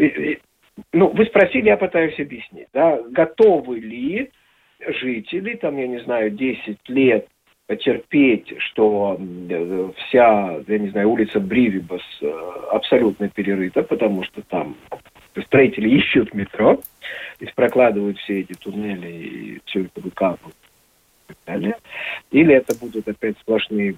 ну, 0.93 1.09
вы 1.09 1.27
спросили, 1.27 1.67
я 1.67 1.77
пытаюсь 1.77 2.19
объяснить. 2.19 2.69
Да, 2.73 2.99
готовы 3.11 3.81
ли 3.81 4.31
жители, 4.87 5.55
там, 5.57 5.77
я 5.77 5.87
не 5.87 6.01
знаю, 6.01 6.31
10 6.31 6.79
лет 6.89 7.29
потерпеть, 7.73 8.53
что 8.59 9.19
вся, 9.97 10.61
я 10.69 10.79
не 10.79 10.91
знаю, 10.91 11.09
улица 11.09 11.41
Бривибас 11.41 12.03
э, 12.21 12.29
абсолютно 12.71 13.31
перерыта, 13.31 13.83
потому 13.83 14.25
что 14.25 14.43
там 14.43 14.77
строители 15.47 15.89
ищут 15.99 16.35
метро, 16.35 16.83
и 17.41 17.47
прокладывают 17.47 18.19
все 18.19 18.41
эти 18.41 18.53
туннели 18.53 19.09
и 19.11 19.61
все 19.65 19.85
это 19.85 20.03
выкапывают 20.03 20.55
и 21.31 21.33
так 21.33 21.37
далее. 21.47 21.77
Или 22.31 22.55
это 22.55 22.79
будут 22.79 23.09
опять 23.09 23.39
сплошные 23.39 23.97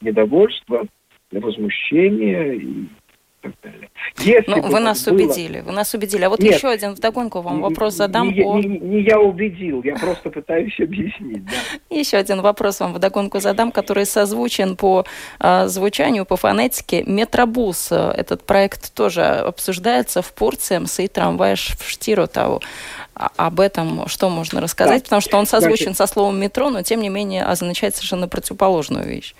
недовольства, 0.00 0.86
возмущения 1.32 2.60
так 3.40 3.52
далее. 3.62 3.90
Если 4.18 4.50
ну, 4.50 4.62
вы 4.62 4.80
нас 4.80 5.04
было... 5.04 5.14
убедили, 5.14 5.60
вы 5.60 5.72
нас 5.72 5.94
убедили. 5.94 6.24
А 6.24 6.28
вот 6.28 6.40
Нет, 6.40 6.56
еще 6.56 6.68
один 6.68 6.94
вдогонку 6.94 7.40
вам 7.40 7.60
вопрос 7.60 7.94
задам. 7.94 8.30
Не, 8.30 8.42
о... 8.42 8.58
не, 8.58 8.78
не 8.78 9.02
я 9.02 9.20
убедил, 9.20 9.82
я 9.82 9.94
просто 9.96 10.30
пытаюсь 10.30 10.78
объяснить. 10.80 11.44
Да. 11.44 11.96
Еще 11.96 12.16
один 12.16 12.40
вопрос 12.42 12.80
вам 12.80 12.94
вдогонку 12.94 13.40
задам, 13.40 13.72
который 13.72 14.06
созвучен 14.06 14.76
по 14.76 15.04
э, 15.40 15.66
звучанию, 15.68 16.24
по 16.24 16.36
фонетике. 16.36 17.04
Метробус, 17.04 17.92
этот 17.92 18.44
проект 18.44 18.92
тоже 18.94 19.22
обсуждается 19.22 20.22
в 20.22 20.32
Порциемс 20.32 20.98
и 21.00 21.08
трамваешь 21.08 21.76
в 21.78 21.88
Штиротау. 21.88 22.60
А, 23.14 23.30
об 23.36 23.60
этом 23.60 24.06
что 24.08 24.30
можно 24.30 24.60
рассказать? 24.60 25.00
Да. 25.00 25.04
Потому 25.04 25.20
что 25.20 25.38
он 25.38 25.46
созвучен 25.46 25.86
Значит, 25.86 25.96
со 25.98 26.06
словом 26.06 26.40
метро, 26.40 26.70
но 26.70 26.82
тем 26.82 27.00
не 27.00 27.08
менее 27.08 27.44
означает 27.44 27.94
совершенно 27.94 28.28
противоположную 28.28 29.06
вещь. 29.06 29.34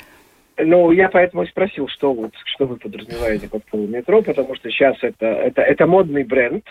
Ну, 0.59 0.91
я 0.91 1.09
поэтому 1.09 1.45
и 1.45 1.49
спросил, 1.49 1.87
что, 1.89 2.13
вот, 2.13 2.33
что 2.45 2.67
вы 2.67 2.77
подразумеваете 2.77 3.49
под 3.49 3.63
словом 3.71 3.93
метро, 3.93 4.23
потому 4.23 4.57
что 4.57 4.71
сейчас 4.71 4.97
это, 5.03 5.27
это, 5.27 5.63
это 5.63 5.87
модный 5.87 6.25
бренд. 6.25 6.65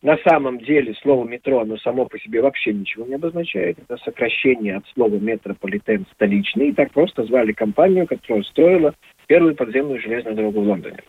На 0.00 0.16
самом 0.18 0.58
деле 0.58 0.94
слово 1.02 1.26
метро, 1.26 1.60
оно 1.60 1.76
само 1.76 2.06
по 2.06 2.18
себе 2.18 2.40
вообще 2.40 2.72
ничего 2.72 3.04
не 3.06 3.14
обозначает. 3.14 3.78
Это 3.78 4.02
сокращение 4.02 4.76
от 4.76 4.86
слова 4.94 5.14
метрополитен 5.16 6.06
столичный. 6.14 6.68
И 6.68 6.72
так 6.72 6.92
просто 6.92 7.24
звали 7.24 7.52
компанию, 7.52 8.06
которая 8.06 8.42
строила 8.44 8.94
первую 9.26 9.54
подземную 9.54 10.00
железную 10.00 10.36
дорогу 10.36 10.62
в 10.62 10.68
Лондоне. 10.68 11.02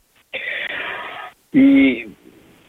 И 1.54 2.10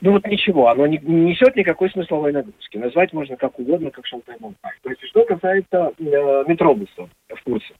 ну 0.00 0.12
вот 0.12 0.26
ничего, 0.28 0.68
оно 0.68 0.86
не, 0.86 0.98
не 0.98 1.30
несет 1.30 1.56
никакой 1.56 1.90
смысловой 1.90 2.32
нагрузки. 2.32 2.76
Назвать 2.76 3.12
можно 3.12 3.36
как 3.36 3.58
угодно, 3.58 3.90
как 3.90 4.06
шантай 4.06 4.36
То 4.38 4.90
есть 4.90 5.02
что 5.08 5.24
касается 5.24 5.92
э, 5.98 6.44
метробуса 6.46 7.08
в 7.28 7.42
курсе. 7.42 7.74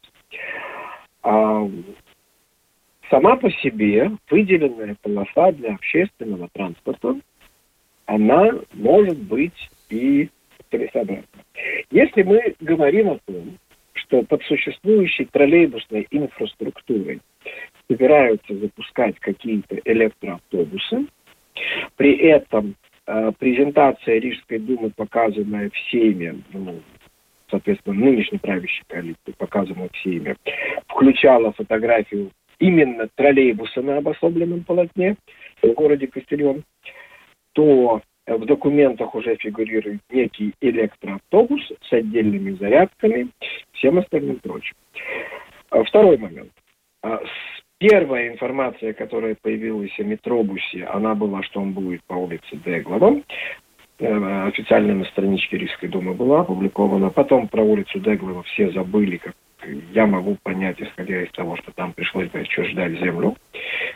А, 1.29 1.69
сама 3.11 3.35
по 3.37 3.51
себе 3.51 4.13
выделенная 4.31 4.97
полоса 5.03 5.51
для 5.51 5.75
общественного 5.75 6.49
транспорта, 6.53 7.17
она 8.05 8.53
может 8.75 9.19
быть 9.19 9.69
и 9.91 10.31
целесообразна. 10.71 11.25
Если 11.91 12.23
мы 12.23 12.55
говорим 12.61 13.11
о 13.11 13.19
том, 13.27 13.59
что 13.95 14.23
под 14.23 14.41
существующей 14.45 15.25
троллейбусной 15.25 16.07
инфраструктурой 16.13 17.21
собираются 17.89 18.55
запускать 18.55 19.19
какие-то 19.19 19.81
электроавтобусы, 19.85 21.07
при 21.97 22.17
этом 22.19 22.77
э, 23.07 23.33
презентация 23.37 24.21
Рижской 24.21 24.61
думы, 24.61 24.93
показанная 24.95 25.71
всеми, 25.71 26.41
ну, 26.53 26.81
соответственно, 27.51 27.97
нынешней 27.97 28.39
правящей 28.39 28.85
коалиции, 28.89 29.33
показанной 29.37 29.91
всеми, 29.93 30.37
включала 30.89 31.53
фотографию 31.53 32.31
именно 32.59 33.09
троллейбуса 33.15 33.83
на 33.83 33.99
обособленном 33.99 34.65
полотне 34.65 35.17
в 35.63 35.69
городе 35.73 36.07
Костелен, 36.07 36.65
то 37.53 38.01
в 38.27 38.45
документах 38.45 39.15
уже 39.15 39.37
фигурирует 39.37 40.01
некий 40.11 40.53
электроавтобус 40.61 41.63
с 41.89 41.93
отдельными 41.93 42.53
зарядками, 42.53 43.29
всем 43.73 43.99
остальным 43.99 44.37
прочим. 44.37 44.75
А, 45.71 45.85
второй 45.85 46.19
момент. 46.19 46.51
А, 47.03 47.21
первая 47.79 48.29
информация, 48.29 48.95
которая 48.95 49.37
появилась 49.41 49.97
о 49.99 50.03
метробусе, 50.03 50.85
она 50.85 51.15
была, 51.15 51.43
что 51.45 51.61
он 51.61 51.73
будет 51.73 52.03
по 52.05 52.15
улице 52.15 52.57
Деглова. 52.65 53.23
Э, 53.99 54.47
официально 54.49 54.95
на 54.95 55.05
страничке 55.07 55.57
Рижской 55.57 55.89
думы 55.89 56.13
была 56.13 56.41
опубликована. 56.41 57.09
Потом 57.11 57.49
про 57.49 57.63
улицу 57.63 57.99
Деглова 57.99 58.43
все 58.43 58.71
забыли, 58.71 59.17
как 59.17 59.35
я 59.93 60.07
могу 60.07 60.37
понять, 60.43 60.81
исходя 60.81 61.23
из 61.23 61.31
того, 61.33 61.57
что 61.57 61.73
там 61.73 61.93
пришлось 61.93 62.29
бы 62.29 62.41
еще 62.41 62.65
ждать 62.65 62.99
землю. 63.01 63.37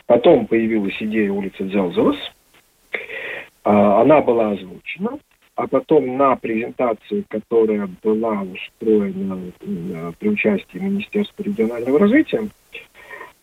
Потом 0.07 0.47
появилась 0.47 0.95
идея 0.99 1.31
улицы 1.31 1.63
Дзелзелос. 1.65 2.17
А, 3.63 4.01
она 4.01 4.21
была 4.21 4.51
озвучена. 4.51 5.19
а 5.55 5.67
потом 5.67 6.17
на 6.17 6.35
презентацию, 6.35 7.23
которая 7.27 7.87
была 8.01 8.41
устроена 8.41 9.51
при 10.17 10.29
участии 10.29 10.79
Министерства 10.79 11.43
регионального 11.43 11.99
развития, 11.99 12.47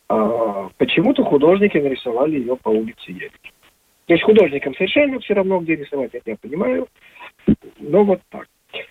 а, 0.09 0.69
почему-то 0.79 1.23
художники 1.23 1.79
нарисовали 1.79 2.41
ее 2.41 2.57
по 2.57 2.71
улице 2.71 3.13
Елки. 3.13 3.53
То 4.09 4.15
есть 4.15 4.25
художникам 4.25 4.75
совершенно 4.75 5.21
все 5.21 5.35
равно, 5.35 5.61
где 5.61 5.77
рисовать, 5.77 6.13
я 6.25 6.37
понимаю, 6.37 6.89
но 7.79 8.05
вот 8.05 8.23
так. 8.31 8.49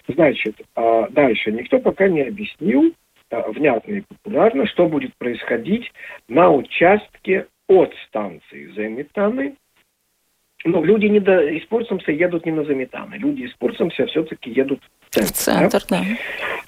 Значит, 0.08 0.56
а 0.75 1.10
дальше 1.10 1.51
никто 1.51 1.80
пока 1.80 2.08
не 2.08 2.21
объяснил 2.21 2.93
а, 3.32 3.49
внятно 3.49 3.93
и 3.93 4.01
популярно, 4.01 4.67
что 4.67 4.88
будет 4.88 5.15
происходить 5.15 5.91
на 6.27 6.51
участке 6.51 7.47
от 7.67 7.91
станции 8.08 8.71
Заметаны 8.75 9.56
ну, 10.65 10.84
люди 10.84 11.06
не 11.06 11.20
до, 11.20 11.41
из 11.41 11.65
едут 12.12 12.46
не 12.46 12.52
на 12.52 12.63
Заметаны. 12.63 13.15
Люди 13.15 13.43
из 13.43 13.54
Пурцемса 13.54 14.06
все-таки 14.08 14.50
едут 14.52 14.82
в 15.02 15.13
центр. 15.13 15.34
В 15.34 15.36
центр, 15.36 15.84
да? 15.89 16.00
да. 16.00 16.06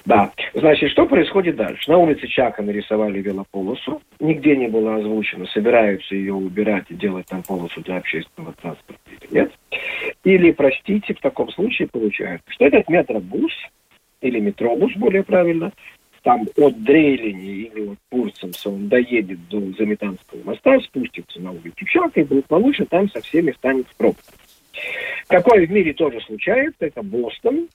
Да. 0.06 0.32
Значит, 0.54 0.90
что 0.92 1.06
происходит 1.06 1.56
дальше? 1.56 1.90
На 1.90 1.98
улице 1.98 2.26
Чака 2.26 2.62
нарисовали 2.62 3.20
велополосу. 3.20 4.00
Нигде 4.18 4.56
не 4.56 4.68
было 4.68 4.96
озвучено, 4.96 5.46
собираются 5.46 6.14
ее 6.14 6.32
убирать 6.32 6.86
и 6.88 6.94
делать 6.94 7.26
там 7.26 7.42
полосу 7.42 7.80
для 7.82 7.98
общественного 7.98 8.54
транспорта 8.54 9.00
или 9.10 9.34
нет. 9.34 9.52
Или, 10.24 10.52
простите, 10.52 11.14
в 11.14 11.20
таком 11.20 11.50
случае 11.50 11.88
получается, 11.88 12.46
что 12.50 12.64
этот 12.64 12.88
метробус, 12.88 13.52
или 14.20 14.40
метробус, 14.40 14.92
более 14.96 15.22
правильно, 15.22 15.72
там 16.22 16.46
от 16.56 16.82
Дрейлини 16.82 17.62
или 17.62 17.88
от 17.88 17.98
Пурцемса 18.08 18.70
он 18.70 18.88
доедет 18.88 19.48
до 19.48 19.60
Заметанского 19.72 20.42
моста, 20.44 20.78
спустится 20.80 21.40
на 21.40 21.52
улицу 21.52 21.84
Чака 21.86 22.20
и 22.20 22.24
благополучно 22.24 22.86
там 22.86 23.08
со 23.10 23.20
всеми 23.20 23.52
станет 23.52 23.86
в 23.88 23.96
пробку. 23.96 24.32
Такое 25.28 25.66
в 25.66 25.70
мире 25.70 25.92
тоже 25.92 26.20
случается, 26.20 26.86
это 26.86 27.02
Бостон. 27.02 27.68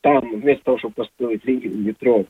Там 0.00 0.40
вместо 0.40 0.64
того, 0.64 0.78
чтобы 0.78 0.94
построить 0.94 1.44
линию 1.44 1.76
метро, 1.76 2.24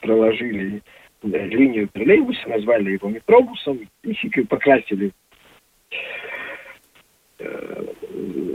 проложили 0.00 0.82
э, 1.22 1.46
линию 1.46 1.88
троллейбуса, 1.88 2.48
назвали 2.48 2.92
его 2.92 3.08
метробусом 3.08 3.80
и 4.02 4.40
покрасили 4.42 5.12
э, 7.38 7.84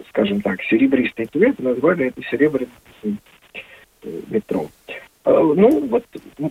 скажем 0.10 0.42
так, 0.42 0.62
серебристый 0.64 1.26
цвет, 1.26 1.60
назвали 1.60 2.08
это 2.08 2.22
серебряным 2.24 2.72
метро. 4.30 4.68
Э, 5.28 5.54
ну, 5.56 5.88
вот 5.88 6.04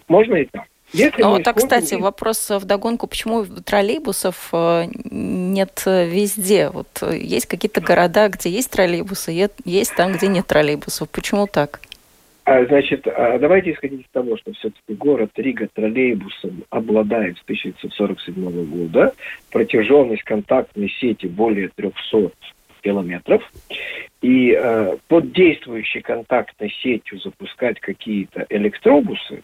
можно 0.08 0.34
и 0.36 0.44
так. 0.44 0.64
Если 0.92 1.22
а 1.22 1.30
вот, 1.30 1.48
а, 1.48 1.52
кстати, 1.52 1.94
вопрос 1.94 2.48
в 2.48 2.64
догонку, 2.64 3.08
почему 3.08 3.44
троллейбусов 3.44 4.50
э, 4.52 4.84
нет 5.10 5.82
везде? 5.84 6.68
Вот 6.68 6.86
э, 7.02 7.18
есть 7.18 7.46
какие-то 7.46 7.80
города, 7.80 8.28
где 8.28 8.50
есть 8.50 8.70
троллейбусы, 8.70 9.48
есть 9.64 9.94
там, 9.96 10.12
где 10.12 10.28
нет 10.28 10.46
троллейбусов. 10.46 11.08
Почему 11.10 11.48
так? 11.48 11.80
А, 12.44 12.64
значит, 12.66 13.08
а 13.08 13.38
давайте 13.40 13.72
исходить 13.72 14.02
из 14.02 14.10
того, 14.12 14.36
что 14.36 14.52
все-таки 14.52 14.94
город 14.94 15.30
Рига 15.34 15.68
троллейбусом 15.74 16.62
обладает 16.70 17.38
с 17.38 17.42
1947 17.42 18.66
года. 18.66 19.12
Протяженность 19.50 20.22
контактной 20.22 20.88
сети 21.00 21.26
более 21.26 21.70
300 21.74 22.30
километров. 22.86 23.42
И 24.22 24.52
э, 24.52 24.96
под 25.08 25.32
действующей 25.32 26.00
контактной 26.00 26.70
сетью 26.82 27.18
запускать 27.20 27.80
какие-то 27.80 28.46
электробусы, 28.48 29.42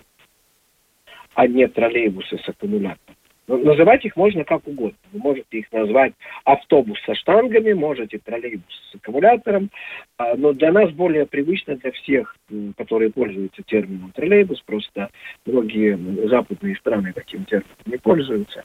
а 1.35 1.47
не 1.47 1.67
троллейбусы 1.67 2.39
с 2.39 2.49
аккумулятором. 2.49 3.17
Ну, 3.49 3.59
называть 3.65 4.05
их 4.05 4.15
можно 4.15 4.45
как 4.45 4.67
угодно. 4.69 4.97
Вы 5.13 5.19
можете 5.19 5.59
их 5.59 5.73
назвать 5.73 6.13
автобус 6.45 6.99
со 7.05 7.15
штангами, 7.17 7.73
можете 7.73 8.19
троллейбус 8.19 8.73
с 8.93 8.95
аккумулятором, 8.95 9.71
а, 10.17 10.37
но 10.37 10.53
для 10.53 10.71
нас 10.71 10.91
более 10.93 11.27
привычно 11.27 11.75
для 11.77 11.91
всех, 11.91 12.37
которые 12.77 13.11
пользуются 13.11 13.63
термином 13.65 14.13
троллейбус, 14.13 14.63
просто 14.63 15.11
многие 15.45 15.99
западные 16.29 16.77
страны 16.77 17.13
таким 17.13 17.45
термином 17.45 17.77
не 17.87 17.97
пользуются. 17.97 18.65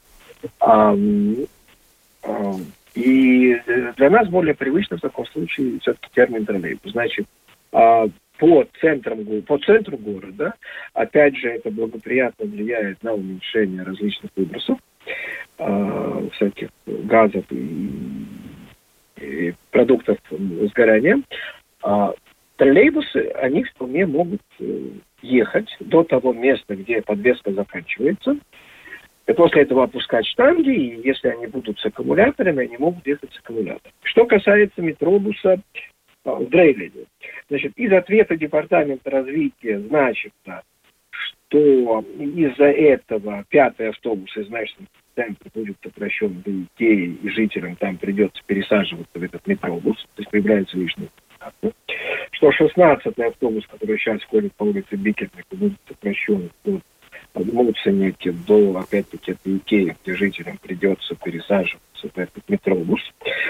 А, 2.97 2.97
а, 2.97 2.99
и 2.99 3.53
э, 3.53 3.93
для 3.95 4.09
нас 4.09 4.27
более 4.29 4.55
привычно 4.55 4.97
в 4.97 5.01
таком 5.01 5.25
случае 5.27 5.79
все-таки 5.79 6.09
термин 6.13 6.45
троллейбус. 6.45 6.91
Значит, 6.91 7.27
а, 7.71 8.07
по, 8.39 8.65
центрам, 8.79 9.25
по 9.43 9.57
центру 9.59 9.97
города, 9.97 10.53
опять 10.93 11.37
же, 11.37 11.49
это 11.49 11.71
благоприятно 11.71 12.45
влияет 12.45 13.01
на 13.03 13.13
уменьшение 13.13 13.83
различных 13.83 14.31
выбросов, 14.35 14.77
э, 15.57 16.29
всяких 16.33 16.69
газов 16.85 17.45
и 17.51 18.25
продуктов 19.71 20.17
сгорания. 20.29 21.21
А 21.83 22.13
троллейбусы, 22.57 23.31
они 23.41 23.63
вполне 23.63 24.05
могут 24.05 24.41
э, 24.59 24.89
ехать 25.21 25.75
до 25.79 26.03
того 26.03 26.33
места, 26.33 26.75
где 26.75 27.01
подвеска 27.01 27.51
заканчивается, 27.51 28.37
и 29.27 29.33
после 29.33 29.63
этого 29.63 29.83
опускать 29.83 30.25
штанги, 30.25 30.69
и 30.69 31.07
если 31.07 31.27
они 31.27 31.47
будут 31.47 31.79
с 31.79 31.85
аккумуляторами, 31.85 32.65
они 32.65 32.77
могут 32.77 33.05
ехать 33.05 33.31
с 33.33 33.39
аккумулятором. 33.39 33.93
Что 34.03 34.25
касается 34.25 34.81
метробуса 34.81 35.59
а, 36.23 36.35
в 36.35 36.49
Дрейлине. 36.49 37.05
Значит, 37.49 37.73
из 37.77 37.91
ответа 37.91 38.37
Департамента 38.37 39.09
развития 39.09 39.79
значится, 39.79 40.63
что 41.11 42.05
из-за 42.19 42.65
этого 42.65 43.43
пятый 43.49 43.89
автобус 43.89 44.35
из 44.37 44.49
нашего 44.49 44.85
центра 45.15 45.49
будет 45.53 45.75
сокращен 45.83 46.41
до 46.45 46.51
Икеи, 46.51 47.17
и 47.21 47.29
жителям 47.29 47.75
там 47.75 47.97
придется 47.97 48.41
пересаживаться 48.45 49.19
в 49.19 49.23
этот 49.23 49.45
метробус, 49.45 49.97
то 50.15 50.21
есть 50.21 50.31
появляется 50.31 50.77
лишний 50.77 51.09
что 52.31 52.49
16-й 52.49 53.23
автобус, 53.23 53.65
который 53.67 53.97
сейчас 53.97 54.23
ходит 54.25 54.53
по 54.55 54.63
улице 54.63 54.95
Бикетника, 54.95 55.55
будет 55.55 55.79
сокращен 55.87 56.49
до 57.43 57.63
Муценике 57.63 58.31
до, 58.31 58.79
опять-таки, 58.79 59.31
это 59.31 59.57
Икеи, 59.57 59.95
где 60.03 60.15
жителям 60.15 60.57
придется 60.57 61.15
пересаживаться 61.15 62.09
в 62.13 62.17
этот 62.17 62.47
метробус. 62.47 63.01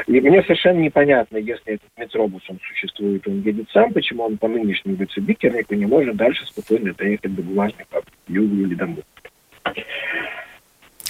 И 0.08 0.20
мне 0.22 0.42
совершенно 0.44 0.80
непонятно, 0.80 1.38
если 1.38 1.74
этот 1.74 1.90
метробус, 1.98 2.42
он 2.50 2.60
существует, 2.68 3.28
он 3.28 3.42
едет 3.42 3.70
сам, 3.72 3.92
почему 3.94 4.24
он 4.24 4.38
по 4.38 4.48
нынешнему 4.48 4.98
улице 4.98 5.20
Бикернику 5.20 5.76
не 5.76 5.86
может 5.86 6.16
дальше 6.16 6.46
спокойно 6.46 6.94
доехать 6.94 7.36
до 7.36 7.42
бумажной 7.42 7.86
фабрики, 7.90 8.16
югу 8.28 8.56
или 8.56 8.76
домой. 8.76 9.04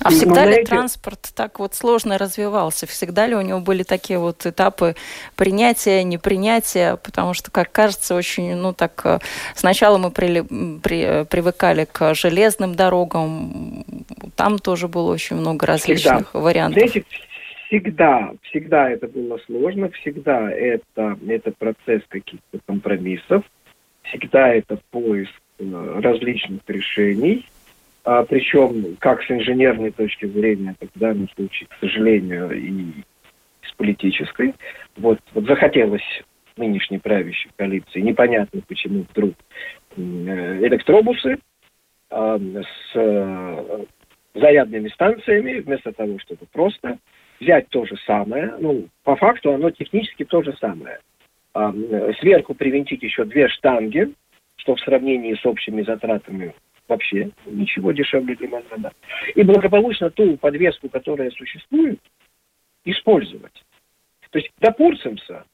А 0.03 0.09
всегда 0.09 0.45
ли 0.45 0.63
транспорт 0.63 1.31
так 1.35 1.59
вот 1.59 1.73
сложно 1.73 2.17
развивался? 2.17 2.85
Всегда 2.85 3.25
ли 3.27 3.35
у 3.35 3.41
него 3.41 3.59
были 3.59 3.83
такие 3.83 4.19
вот 4.19 4.45
этапы 4.45 4.95
принятия, 5.35 6.03
непринятия? 6.03 6.97
Потому 6.97 7.33
что, 7.33 7.51
как 7.51 7.71
кажется, 7.71 8.15
очень, 8.15 8.55
ну 8.55 8.73
так, 8.73 9.01
э, 9.05 9.19
сначала 9.55 9.97
мы 9.97 10.11
при, 10.11 10.41
при, 10.79 11.25
привыкали 11.25 11.87
к 11.91 12.13
железным 12.13 12.75
дорогам, 12.75 13.85
там 14.35 14.59
тоже 14.59 14.87
было 14.87 15.11
очень 15.11 15.37
много 15.37 15.65
различных 15.65 16.29
всегда. 16.29 16.39
вариантов. 16.39 16.89
Знаете, 16.89 17.05
всегда, 17.67 18.31
всегда 18.43 18.89
это 18.89 19.07
было 19.07 19.39
сложно, 19.45 19.89
всегда 19.91 20.51
это, 20.51 21.17
это 21.27 21.51
процесс 21.51 22.03
каких-то 22.07 22.59
компромиссов, 22.65 23.43
всегда 24.03 24.49
это 24.49 24.79
поиск 24.91 25.31
э, 25.59 25.99
различных 26.01 26.61
решений– 26.67 27.45
а, 28.07 28.23
причем 28.23 28.95
как 29.01 29.21
с 29.21 29.29
инженерной 29.29 29.91
точки 29.91 30.27
зрения, 30.27 30.73
так 30.79 30.89
в 30.95 30.97
данном 30.97 31.27
случае, 31.31 31.67
к 31.67 31.73
сожалению, 31.81 32.49
и 32.51 33.03
с 33.63 33.73
политической. 33.73 34.55
Вот, 34.95 35.19
вот 35.33 35.45
захотелось 35.45 36.23
нынешней 36.55 36.99
правящей 36.99 37.51
коалиции, 37.57 37.99
непонятно 37.99 38.61
почему 38.65 39.05
вдруг 39.09 39.33
э, 39.97 40.01
электробусы 40.01 41.37
э, 42.09 42.39
с 42.39 42.95
э, 42.95 43.85
зарядными 44.35 44.87
станциями, 44.87 45.59
вместо 45.59 45.91
того, 45.91 46.17
чтобы 46.19 46.45
просто 46.53 46.99
взять 47.41 47.67
то 47.67 47.85
же 47.85 47.97
самое, 48.05 48.55
ну, 48.57 48.87
по 49.03 49.17
факту 49.17 49.51
оно 49.51 49.69
технически 49.69 50.23
то 50.23 50.41
же 50.43 50.55
самое. 50.61 50.99
Э, 51.53 52.13
сверху 52.21 52.55
привинтить 52.55 53.03
еще 53.03 53.25
две 53.25 53.49
штанги, 53.49 54.13
что 54.55 54.75
в 54.75 54.79
сравнении 54.79 55.35
с 55.35 55.45
общими 55.45 55.81
затратами 55.81 56.53
вообще 56.87 57.31
ничего 57.45 57.91
дешевле 57.91 58.35
лимонада. 58.39 58.91
И 59.35 59.43
благополучно 59.43 60.09
ту 60.09 60.37
подвеску, 60.37 60.89
которая 60.89 61.31
существует, 61.31 61.99
использовать. 62.85 63.63
То 64.31 64.39
есть 64.39 64.51
до 64.59 64.71
Пурцемса 64.71 65.45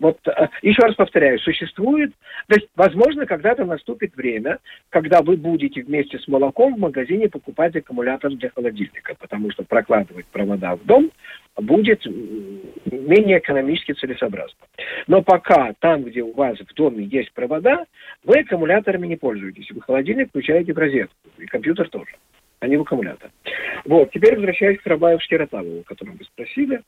Вот 0.00 0.18
э, 0.26 0.48
еще 0.62 0.82
раз 0.82 0.94
повторяю, 0.94 1.38
существует, 1.38 2.12
то 2.48 2.56
есть, 2.56 2.68
возможно, 2.76 3.26
когда-то 3.26 3.64
наступит 3.64 4.16
время, 4.16 4.58
когда 4.90 5.22
вы 5.22 5.36
будете 5.36 5.82
вместе 5.82 6.18
с 6.18 6.28
молоком 6.28 6.74
в 6.74 6.78
магазине 6.78 7.28
покупать 7.28 7.76
аккумулятор 7.76 8.32
для 8.32 8.50
холодильника, 8.50 9.14
потому 9.18 9.50
что 9.50 9.64
прокладывать 9.64 10.26
провода 10.26 10.76
в 10.76 10.84
дом 10.84 11.10
будет 11.56 12.04
менее 12.86 13.38
экономически 13.38 13.92
целесообразно. 13.92 14.58
Но 15.06 15.22
пока 15.22 15.74
там, 15.80 16.04
где 16.04 16.22
у 16.22 16.32
вас 16.32 16.58
в 16.58 16.74
доме 16.74 17.04
есть 17.04 17.32
провода, 17.32 17.84
вы 18.24 18.40
аккумуляторами 18.40 19.06
не 19.06 19.16
пользуетесь. 19.16 19.70
Вы 19.70 19.82
холодильник 19.82 20.30
включаете 20.30 20.72
в 20.72 20.78
розетку, 20.78 21.16
и 21.38 21.46
компьютер 21.46 21.88
тоже 21.88 22.12
а 22.62 22.68
не 22.68 22.76
в 22.76 22.82
аккумулятор. 22.82 23.30
Вот, 23.84 24.12
теперь 24.12 24.36
возвращаясь 24.36 24.80
к 24.80 24.86
Рабаев-Шкиротавову, 24.86 25.80
о 25.80 25.82
котором 25.82 26.16
вы 26.16 26.24
спросили. 26.24 26.80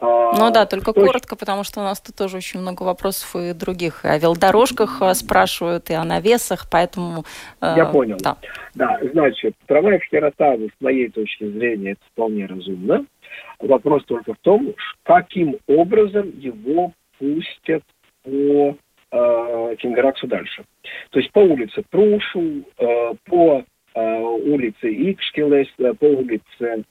А, 0.00 0.32
ну 0.32 0.50
да, 0.50 0.66
только 0.66 0.92
то 0.92 1.00
коротко, 1.04 1.36
потому 1.36 1.64
что 1.64 1.80
у 1.80 1.82
нас 1.82 2.00
тут 2.00 2.14
тоже 2.14 2.36
очень 2.36 2.60
много 2.60 2.82
вопросов 2.82 3.34
и 3.36 3.52
других. 3.52 4.04
И 4.04 4.08
о 4.08 4.18
велодорожках 4.18 5.02
э, 5.02 5.14
спрашивают, 5.14 5.90
и 5.90 5.94
о 5.94 6.04
навесах, 6.04 6.66
поэтому... 6.70 7.24
Э, 7.60 7.74
Я 7.76 7.86
понял. 7.86 8.16
Да, 8.20 8.36
да 8.74 8.98
значит, 9.12 9.54
трамвай 9.66 9.98
в 9.98 10.04
с 10.08 10.80
моей 10.80 11.08
точки 11.08 11.50
зрения, 11.50 11.92
это 11.92 12.00
вполне 12.12 12.46
разумно. 12.46 13.06
Вопрос 13.58 14.04
только 14.04 14.34
в 14.34 14.38
том, 14.38 14.74
каким 15.02 15.56
образом 15.66 16.30
его 16.38 16.92
пустят 17.18 17.82
по 18.22 18.76
э, 19.10 19.76
Кингараксу 19.78 20.26
дальше. 20.26 20.64
То 21.10 21.18
есть 21.18 21.32
по 21.32 21.40
улице 21.40 21.82
Прушу, 21.90 22.62
э, 22.78 23.14
по 23.24 23.64
Э, 23.98 24.20
улицы 24.20 24.86
Икшкелес, 25.10 25.68
по 25.98 26.04
улице 26.04 26.84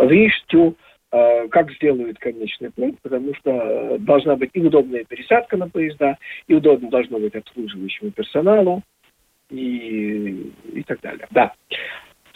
Виштю, 0.00 0.76
как 1.10 1.70
сделают 1.72 2.18
конечный 2.18 2.70
пункт, 2.70 3.00
потому 3.02 3.34
что 3.34 3.98
должна 3.98 4.36
быть 4.36 4.50
и 4.54 4.60
удобная 4.60 5.04
пересадка 5.04 5.56
на 5.56 5.68
поезда, 5.68 6.16
и 6.46 6.54
удобно 6.54 6.88
должно 6.88 7.18
быть 7.18 7.34
обслуживающему 7.34 8.12
персоналу, 8.12 8.82
и, 9.50 10.50
и 10.72 10.82
так 10.84 11.00
далее. 11.02 11.26
Да. 11.30 11.52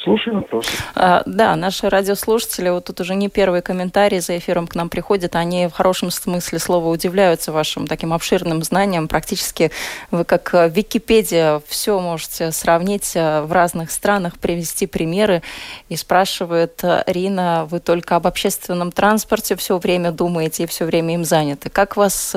Слушаю 0.07 0.37
вопросы. 0.37 0.71
А, 0.95 1.25
да, 1.27 1.57
наши 1.57 1.89
радиослушатели, 1.89 2.69
вот 2.69 2.85
тут 2.85 3.01
уже 3.01 3.17
не 3.17 3.29
первые 3.29 3.61
комментарии 3.61 4.21
за 4.21 4.39
эфиром 4.39 4.69
к 4.69 4.77
нам 4.77 4.89
приходят, 4.89 5.35
они 5.35 5.67
в 5.67 5.73
хорошем 5.73 6.13
смысле 6.13 6.61
слова 6.61 6.87
удивляются 6.91 7.51
вашим 7.51 7.89
таким 7.89 8.13
обширным 8.13 8.63
знанием. 8.63 9.09
Практически 9.09 9.73
вы 10.13 10.25
как 10.25 10.55
э, 10.55 10.69
Википедия 10.69 11.61
все 11.67 11.99
можете 11.99 12.53
сравнить 12.53 13.17
э, 13.17 13.41
в 13.41 13.51
разных 13.51 13.91
странах, 13.91 14.39
привести 14.39 14.87
примеры. 14.87 15.43
И 15.89 15.97
спрашивает 15.97 16.85
э, 16.85 17.03
Рина, 17.09 17.67
вы 17.69 17.81
только 17.81 18.15
об 18.15 18.29
общественном 18.29 18.93
транспорте 18.93 19.57
все 19.57 19.77
время 19.77 20.13
думаете 20.13 20.63
и 20.63 20.67
все 20.67 20.85
время 20.85 21.15
им 21.15 21.25
заняты. 21.25 21.69
Как 21.69 21.97
вас 21.97 22.37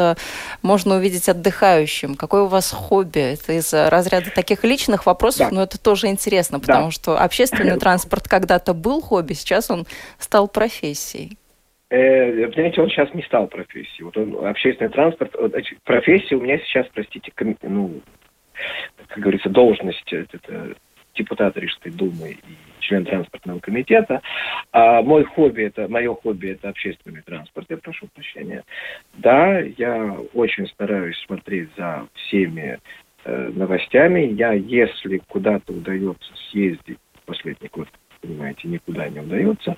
можно 0.64 0.96
увидеть 0.96 1.30
отдыхающим? 1.30 2.16
Какое 2.16 2.42
у 2.42 2.48
вас 2.48 2.72
хобби? 2.72 3.20
Это 3.20 3.54
из 3.54 3.72
разряда 3.72 4.32
таких 4.32 4.64
личных 4.64 5.06
вопросов, 5.06 5.50
да. 5.52 5.56
но 5.56 5.62
это 5.62 5.78
тоже 5.78 6.08
интересно, 6.08 6.60
потому 6.60 6.86
да. 6.88 6.92
что 6.92 7.22
общественный 7.22 7.59
общественный 7.60 7.80
транспорт 7.80 8.28
когда-то 8.28 8.74
был 8.74 9.02
хобби, 9.02 9.34
сейчас 9.34 9.70
он 9.70 9.86
стал 10.18 10.48
профессией? 10.48 11.38
Э, 11.90 12.52
знаете, 12.54 12.82
он 12.82 12.90
сейчас 12.90 13.14
не 13.14 13.24
стал 13.24 13.48
профессией. 13.48 14.04
Вот 14.04 14.18
он, 14.18 14.46
общественный 14.46 14.92
транспорт, 14.92 15.36
профессия 15.84 16.36
у 16.36 16.42
меня 16.42 16.60
сейчас, 16.60 16.88
простите, 16.94 17.32
ком, 17.36 17.58
ну, 17.64 18.02
как 19.08 19.20
говорится, 19.20 19.50
должность 19.50 20.14
это, 20.14 20.76
депутата 21.16 21.60
Рижской 21.60 21.92
думы 21.92 22.32
и 22.32 22.38
член 22.80 23.06
транспортного 23.06 23.60
комитета. 23.60 24.22
А 24.72 25.02
мой 25.02 25.24
хобби 25.24 25.64
это, 25.64 25.88
мое 25.88 26.14
хобби 26.14 26.50
это 26.50 26.70
общественный 26.70 27.22
транспорт, 27.22 27.68
я 27.70 27.78
прошу 27.78 28.08
прощения. 28.14 28.64
Да, 29.14 29.60
я 29.60 30.16
очень 30.34 30.68
стараюсь 30.68 31.18
смотреть 31.26 31.70
за 31.76 32.08
всеми 32.14 32.80
э, 33.26 33.52
новостями. 33.54 34.32
Я, 34.34 34.54
если 34.54 35.18
куда-то 35.28 35.74
удается 35.74 36.32
съездить 36.50 37.00
последний 37.30 37.70
год, 37.72 37.88
понимаете, 38.22 38.68
никуда 38.68 39.08
не 39.08 39.20
удается. 39.20 39.78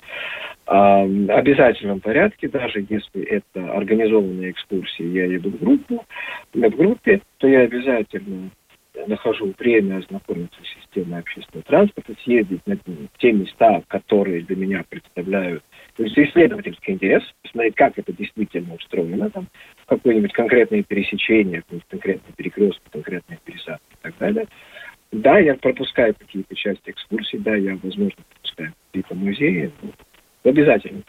А, 0.66 1.04
в 1.04 1.30
обязательном 1.30 2.00
порядке, 2.00 2.48
даже 2.48 2.84
если 2.88 3.22
это 3.22 3.72
организованная 3.72 4.50
экскурсия, 4.50 5.06
я 5.06 5.26
еду 5.26 5.50
в 5.50 5.60
группу, 5.60 6.04
в 6.54 6.68
группе, 6.70 7.20
то 7.38 7.46
я 7.46 7.60
обязательно 7.60 8.50
нахожу 9.06 9.54
время 9.58 9.98
ознакомиться 9.98 10.58
с 10.62 10.80
системой 10.80 11.20
общественного 11.20 11.64
транспорта, 11.64 12.14
съездить 12.24 12.66
на 12.66 12.76
те 13.18 13.32
места, 13.32 13.82
которые 13.88 14.42
для 14.42 14.56
меня 14.56 14.84
представляют 14.88 15.62
то 15.96 16.04
есть 16.04 16.18
исследовательский 16.18 16.94
интерес, 16.94 17.22
посмотреть, 17.42 17.74
как 17.74 17.98
это 17.98 18.12
действительно 18.12 18.74
устроено, 18.74 19.28
там, 19.30 19.46
какое-нибудь 19.86 20.32
конкретное 20.32 20.82
пересечение, 20.82 21.62
конкретный 21.88 22.32
перекресток, 22.34 22.82
конкретная 22.90 23.38
пересадка 23.44 23.84
и 23.90 23.96
так 24.02 24.16
далее. 24.18 24.46
Да, 25.12 25.38
я 25.38 25.54
пропускаю 25.54 26.14
какие-то 26.14 26.54
части 26.54 26.90
экскурсий, 26.90 27.38
да, 27.38 27.54
я, 27.54 27.78
возможно, 27.82 28.22
пропускаю 28.30 28.72
какие-то 28.86 29.14
музеи. 29.14 29.70
Обязательно. 30.42 31.02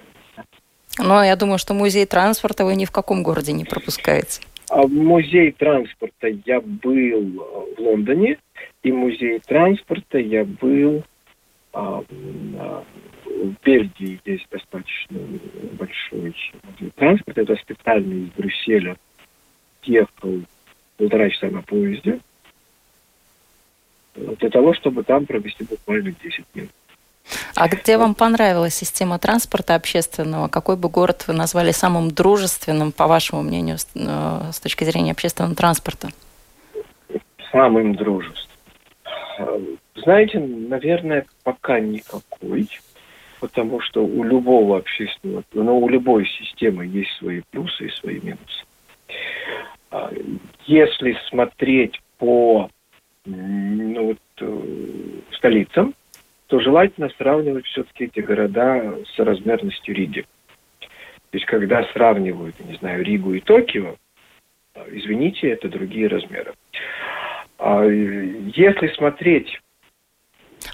Но 1.00 1.24
я 1.24 1.36
думаю, 1.38 1.58
что 1.58 1.74
музей 1.74 2.06
транспорта 2.06 2.66
вы 2.66 2.76
ни 2.76 2.86
в 2.86 2.92
каком 2.92 3.24
городе 3.24 3.54
не 3.54 3.64
пропускаете. 3.64 4.42
А 4.70 4.86
музей 4.88 5.54
транспорта 5.54 6.28
я 6.46 6.60
был 6.60 7.42
в 7.78 7.80
Лондоне, 7.80 8.38
и 8.84 8.92
музей 8.92 9.40
транспорта 9.40 10.18
я 10.20 10.44
был 10.44 11.04
а, 11.72 12.04
а, 12.60 12.84
в 13.26 13.54
Бельгии. 13.64 14.20
Есть 14.26 14.48
достаточно 14.52 15.20
большой 15.80 16.36
музей 16.64 16.92
транспорта. 16.96 17.42
Это 17.42 17.56
специально 17.56 18.14
из 18.14 18.30
Брюсселя 18.32 18.98
ехал 19.84 20.42
полтора 20.98 21.30
часа 21.30 21.50
на 21.50 21.62
поезде 21.62 22.20
для 24.16 24.50
того, 24.50 24.74
чтобы 24.74 25.04
там 25.04 25.26
провести 25.26 25.64
буквально 25.64 26.12
10 26.12 26.46
минут. 26.54 26.72
А 27.56 27.68
где 27.70 27.98
вам 27.98 28.16
понравилась 28.16 28.76
система 28.76 29.18
транспорта 29.18 29.76
общественного? 29.76 30.50
Какой 30.50 30.76
бы 30.76 30.90
город 30.90 31.26
вы 31.28 31.34
назвали 31.34 31.72
самым 31.72 32.12
дружественным, 32.12 32.92
по 32.92 33.08
вашему 33.08 33.42
мнению, 33.42 33.78
с 33.78 33.88
э, 33.96 34.52
точки 34.62 34.84
зрения 34.84 35.12
общественного 35.12 35.56
транспорта? 35.56 36.10
Самым 37.52 37.96
дружественным. 37.96 38.50
Знаете, 39.96 40.40
наверное, 40.40 41.26
пока 41.44 41.80
никакой, 41.80 42.68
потому 43.40 43.80
что 43.80 44.06
у 44.06 44.24
любого 44.24 44.78
общественного, 44.78 45.44
ну, 45.54 45.80
у 45.80 45.88
любой 45.88 46.26
системы 46.26 46.86
есть 46.86 47.12
свои 47.18 47.42
плюсы 47.52 47.88
и 47.88 47.92
свои 47.92 48.20
минусы. 48.22 48.66
А, 49.92 50.12
если 50.66 51.18
смотреть 51.30 52.02
по 52.18 52.70
ну, 53.26 54.06
вот, 54.08 54.20
э, 54.42 54.62
столицам, 55.32 55.94
то 56.48 56.60
желательно 56.60 57.10
сравнивать 57.18 57.66
все-таки 57.66 58.06
эти 58.06 58.20
города 58.20 58.98
с 59.14 59.20
размерностью 59.20 59.96
Риги. 59.96 60.26
То 60.80 61.38
есть, 61.38 61.46
когда 61.46 61.84
сравнивают, 61.94 62.60
не 62.60 62.76
знаю, 62.76 63.04
Ригу 63.04 63.34
и 63.34 63.40
Токио, 63.40 63.96
Извините, 64.92 65.50
это 65.50 65.70
другие 65.70 66.08
размеры. 66.08 66.54
А, 67.60 67.84
если 67.86 68.94
смотреть 68.96 69.60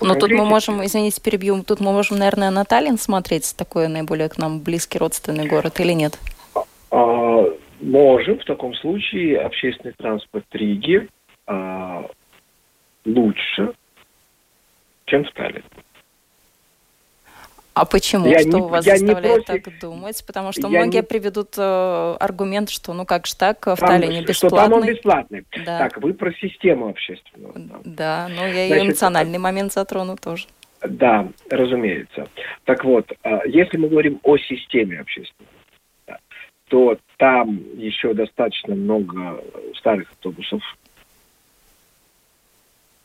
но 0.01 0.13
тут 0.13 0.29
мы 0.31 0.45
можем, 0.45 0.85
извините, 0.85 1.19
перебью, 1.19 1.63
тут 1.63 1.79
мы 1.79 1.91
можем, 1.91 2.19
наверное, 2.19 2.51
на 2.51 2.63
Таллин 2.63 2.99
смотреть, 2.99 3.55
такой 3.57 3.87
наиболее 3.87 4.29
к 4.29 4.37
нам 4.37 4.61
близкий 4.61 4.99
родственный 4.99 5.47
город, 5.47 5.79
или 5.79 5.93
нет? 5.93 6.19
А, 6.91 7.45
можем. 7.81 8.37
В 8.37 8.45
таком 8.45 8.75
случае 8.75 9.39
общественный 9.39 9.93
транспорт 9.97 10.45
Риги 10.51 11.09
а, 11.47 12.05
лучше, 13.15 13.73
чем 15.05 15.23
в 15.23 15.31
Таллине. 15.31 15.63
А 17.73 17.85
почему? 17.85 18.27
Я 18.27 18.39
что 18.39 18.49
не, 18.49 18.61
вас 18.61 18.83
заставляет 18.83 19.45
против... 19.45 19.63
так 19.63 19.79
думать? 19.79 20.23
Потому 20.27 20.51
что 20.51 20.63
я 20.63 20.67
многие 20.79 20.97
не... 20.97 21.03
приведут 21.03 21.53
э, 21.57 22.15
аргумент, 22.19 22.69
что 22.69 22.93
ну 22.93 23.05
как 23.05 23.25
же 23.25 23.35
так, 23.35 23.65
в 23.65 23.75
там, 23.75 23.77
Таллине 23.77 24.21
бесплатный. 24.21 24.33
Что 24.33 24.49
там 24.49 24.73
он 24.73 24.85
бесплатный. 24.85 25.45
Да. 25.65 25.77
Так, 25.77 25.97
вы 26.01 26.13
про 26.13 26.33
систему 26.33 26.89
общественного. 26.89 27.53
Да, 27.85 28.27
но 28.35 28.47
я 28.47 28.67
Значит, 28.67 28.83
и 28.83 28.87
эмоциональный 28.87 29.37
момент 29.37 29.71
затрону 29.71 30.17
тоже. 30.17 30.47
Да, 30.81 31.27
разумеется. 31.49 32.27
Так 32.65 32.83
вот, 32.83 33.11
а, 33.23 33.41
если 33.45 33.77
мы 33.77 33.87
говорим 33.87 34.19
о 34.23 34.37
системе 34.37 34.99
общественного, 34.99 35.53
то 36.69 36.97
там 37.17 37.59
еще 37.75 38.13
достаточно 38.13 38.75
много 38.75 39.41
старых 39.77 40.09
автобусов. 40.11 40.61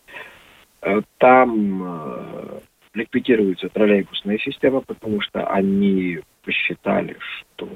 Э, 0.09 0.74
там 1.19 1.83
э, 1.83 2.61
ликвидируется 2.95 3.69
троллейбусная 3.69 4.39
система, 4.39 4.81
потому 4.81 5.21
что 5.21 5.47
они 5.47 6.21
посчитали, 6.45 7.17
что 7.21 7.69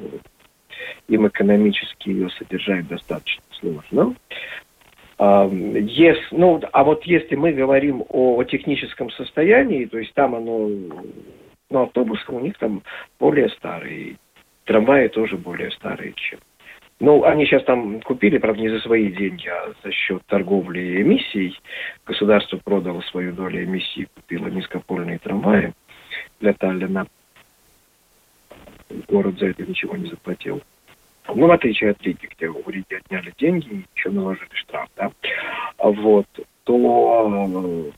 им 1.08 1.26
экономически 1.26 2.10
ее 2.10 2.30
содержать 2.30 2.86
достаточно 2.88 3.42
сложно. 3.50 4.14
Если, 5.20 6.36
ну, 6.36 6.60
а 6.72 6.84
вот 6.84 7.02
если 7.04 7.34
мы 7.34 7.52
говорим 7.52 8.04
о, 8.08 8.36
о 8.36 8.44
техническом 8.44 9.10
состоянии, 9.10 9.84
то 9.84 9.98
есть 9.98 10.14
там 10.14 10.36
оно, 10.36 10.68
ну, 11.70 11.82
автобусы 11.82 12.22
у 12.30 12.38
них 12.38 12.56
там 12.58 12.82
более 13.18 13.48
старые, 13.48 14.16
трамваи 14.64 15.08
тоже 15.08 15.36
более 15.36 15.72
старые, 15.72 16.12
чем 16.12 16.38
ну, 17.00 17.24
они 17.24 17.46
сейчас 17.46 17.62
там 17.64 18.00
купили, 18.00 18.38
правда, 18.38 18.60
не 18.60 18.70
за 18.70 18.80
свои 18.80 19.12
деньги, 19.12 19.46
а 19.46 19.72
за 19.84 19.92
счет 19.92 20.22
торговли 20.26 21.00
эмиссий. 21.00 21.58
Государство 22.04 22.56
продало 22.56 23.00
свою 23.02 23.32
долю 23.32 23.64
эмиссий, 23.64 24.08
купило 24.14 24.48
низкопольные 24.48 25.18
трамваи 25.18 25.72
для 26.40 26.54
Таллина. 26.54 27.06
Город 29.06 29.38
за 29.38 29.48
это 29.48 29.64
ничего 29.64 29.96
не 29.96 30.08
заплатил. 30.08 30.60
Ну, 31.28 31.46
в 31.46 31.52
отличие 31.52 31.90
от 31.90 32.02
Риги, 32.02 32.26
где 32.34 32.48
у 32.48 32.68
Риги 32.68 32.94
отняли 32.94 33.32
деньги 33.38 33.68
и 33.68 33.84
еще 33.94 34.10
наложили 34.10 34.48
штраф, 34.54 34.88
да. 34.96 35.12
Вот, 35.78 36.26
то 36.64 37.92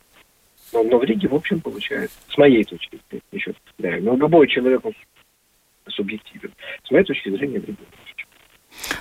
но, 0.72 0.82
но 0.84 0.98
в 0.98 1.04
Риге, 1.04 1.28
в 1.28 1.34
общем, 1.34 1.60
получается, 1.60 2.18
с 2.28 2.36
моей 2.36 2.64
точки 2.64 2.98
зрения, 3.08 3.22
еще 3.32 3.54
повторяю, 3.64 4.04
но 4.04 4.16
любой 4.16 4.46
человек 4.46 4.82
субъективен. 5.88 6.52
С 6.84 6.90
моей 6.90 7.04
точки 7.04 7.30
зрения, 7.30 7.60
в 7.60 7.64
Риге 7.64 7.78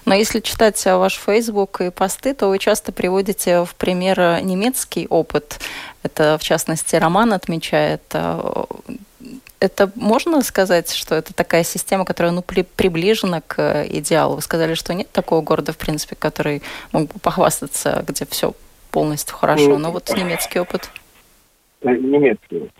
но 0.05 0.15
если 0.15 0.39
читать 0.39 0.83
ваш 0.85 1.19
Facebook 1.19 1.81
и 1.81 1.89
посты, 1.89 2.33
то 2.33 2.47
вы 2.47 2.59
часто 2.59 2.91
приводите 2.91 3.63
в 3.65 3.75
пример 3.75 4.41
немецкий 4.41 5.07
опыт. 5.07 5.59
Это, 6.03 6.37
в 6.39 6.43
частности, 6.43 6.95
Роман 6.95 7.33
отмечает. 7.33 8.01
Э, 8.13 8.65
это 9.59 9.91
можно 9.95 10.41
сказать, 10.41 10.93
что 10.93 11.15
это 11.15 11.33
такая 11.33 11.63
система, 11.63 12.05
которая 12.05 12.31
ну, 12.31 12.41
при, 12.41 12.61
приближена 12.63 13.41
к 13.41 13.85
идеалу? 13.89 14.35
Вы 14.35 14.41
сказали, 14.41 14.73
что 14.73 14.93
нет 14.93 15.11
такого 15.11 15.41
города, 15.41 15.73
в 15.73 15.77
принципе, 15.77 16.15
который 16.15 16.61
мог 16.91 17.11
бы 17.11 17.19
похвастаться, 17.19 18.03
где 18.07 18.25
все 18.25 18.53
полностью 18.91 19.35
хорошо. 19.35 19.77
Но 19.77 19.91
вот 19.91 20.09
немецкий 20.15 20.59
опыт. 20.59 20.89
Немецкий 21.81 22.57
опыт. 22.57 22.71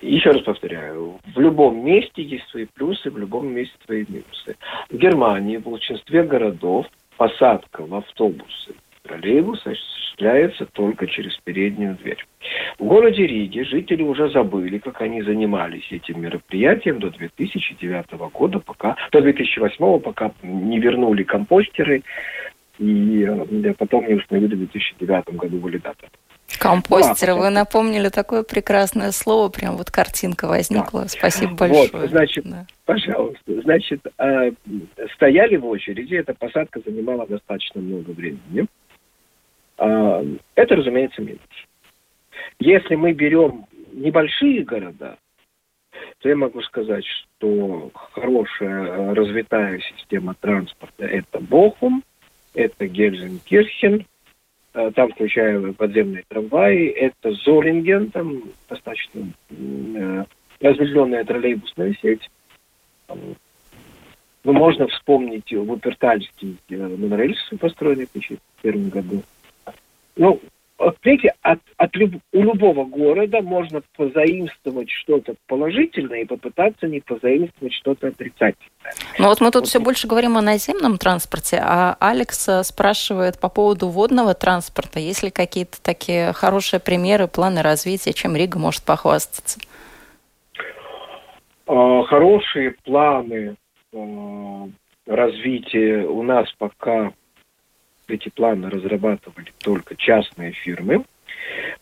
Еще 0.00 0.30
раз 0.30 0.42
повторяю, 0.42 1.18
в 1.34 1.40
любом 1.40 1.84
месте 1.84 2.22
есть 2.22 2.48
свои 2.48 2.66
плюсы, 2.66 3.10
в 3.10 3.18
любом 3.18 3.52
месте 3.52 3.74
свои 3.84 4.04
минусы. 4.08 4.56
В 4.90 4.96
Германии, 4.96 5.56
в 5.56 5.62
большинстве 5.62 6.22
городов, 6.22 6.86
посадка 7.16 7.84
в 7.84 7.94
автобусы 7.94 8.74
троллейбус 9.02 9.60
осуществляется 9.66 10.66
только 10.66 11.06
через 11.06 11.36
переднюю 11.44 11.96
дверь. 11.96 12.24
В 12.78 12.84
городе 12.84 13.26
Риге 13.26 13.64
жители 13.64 14.02
уже 14.02 14.30
забыли, 14.30 14.78
как 14.78 15.00
они 15.00 15.22
занимались 15.22 15.90
этим 15.90 16.20
мероприятием 16.20 16.98
до 16.98 17.10
2009 17.10 18.12
года, 18.32 18.58
пока, 18.60 18.96
до 19.10 19.20
2008, 19.20 20.00
пока 20.00 20.32
не 20.42 20.78
вернули 20.78 21.22
компостеры 21.22 22.02
и 22.78 23.24
э, 23.24 23.74
потом 23.74 24.06
не 24.06 24.14
установили 24.14 24.54
в 24.54 24.58
2009 24.58 25.34
году 25.36 25.58
валидатор. 25.58 26.08
Компостеры. 26.58 27.34
Вы 27.34 27.50
напомнили 27.50 28.08
такое 28.08 28.42
прекрасное 28.42 29.12
слово, 29.12 29.48
прям 29.48 29.76
вот 29.76 29.90
картинка 29.90 30.46
возникла. 30.46 31.02
Да. 31.02 31.08
Спасибо 31.08 31.54
большое. 31.54 31.90
Вот, 31.92 32.10
значит, 32.10 32.44
да. 32.44 32.66
пожалуйста. 32.84 33.60
Значит, 33.62 34.00
э, 34.18 34.52
стояли 35.14 35.56
в 35.56 35.66
очереди, 35.66 36.14
эта 36.14 36.34
посадка 36.34 36.80
занимала 36.84 37.26
достаточно 37.26 37.80
много 37.80 38.10
времени. 38.10 38.66
Э, 39.78 40.24
это, 40.54 40.76
разумеется, 40.76 41.22
минус. 41.22 41.40
Если 42.58 42.94
мы 42.94 43.12
берем 43.12 43.66
небольшие 43.92 44.64
города, 44.64 45.16
то 46.20 46.28
я 46.28 46.36
могу 46.36 46.62
сказать, 46.62 47.04
что 47.04 47.90
хорошая 47.94 49.14
развитая 49.14 49.80
система 49.80 50.34
транспорта– 50.34 51.04
это 51.06 51.40
Бохум, 51.40 52.02
это 52.54 52.86
Гельзенкирхен, 52.86 54.00
Э, 54.00 54.11
там 54.72 55.12
включая 55.12 55.72
подземные 55.72 56.24
трамваи, 56.28 56.88
это 56.88 57.32
Золинген, 57.32 58.10
там 58.10 58.42
достаточно 58.68 59.32
э, 59.50 60.24
разветвленная 60.60 61.24
троллейбусная 61.24 61.94
сеть. 62.00 62.30
Ну, 64.44 64.52
можно 64.52 64.88
вспомнить 64.88 65.52
Вупертальский 65.52 66.58
э, 66.68 66.76
монорельс, 66.76 67.38
построенный 67.60 68.06
в 68.06 68.12
2001 68.12 68.88
году. 68.88 69.22
Ну, 70.16 70.40
Смотрите, 70.82 71.34
от, 71.42 71.58
от 71.76 71.94
люб, 71.96 72.14
у 72.32 72.42
любого 72.42 72.84
города 72.84 73.42
можно 73.42 73.82
позаимствовать 73.96 74.88
что-то 74.88 75.34
положительное 75.46 76.22
и 76.22 76.24
попытаться 76.24 76.86
не 76.86 77.00
позаимствовать 77.00 77.74
что-то 77.74 78.08
отрицательное. 78.08 78.70
Ну 79.18 79.26
вот 79.26 79.40
мы 79.40 79.50
тут 79.50 79.62
вот. 79.62 79.68
все 79.68 79.80
больше 79.80 80.06
говорим 80.08 80.36
о 80.36 80.42
наземном 80.42 80.98
транспорте, 80.98 81.60
а 81.62 81.96
Алекс 82.00 82.48
э, 82.48 82.62
спрашивает 82.64 83.38
по 83.38 83.48
поводу 83.48 83.88
водного 83.88 84.34
транспорта. 84.34 85.00
Есть 85.00 85.22
ли 85.22 85.30
какие-то 85.30 85.82
такие 85.82 86.32
хорошие 86.32 86.80
примеры, 86.80 87.28
планы 87.28 87.62
развития, 87.62 88.12
чем 88.12 88.34
Рига 88.34 88.58
может 88.58 88.82
похвастаться? 88.84 89.60
А, 91.66 92.02
хорошие 92.04 92.76
планы 92.84 93.56
а, 93.92 94.68
развития 95.06 96.06
у 96.06 96.22
нас 96.22 96.48
пока 96.58 97.12
эти 98.12 98.28
планы 98.28 98.70
разрабатывали 98.70 99.52
только 99.58 99.96
частные 99.96 100.52
фирмы. 100.52 101.04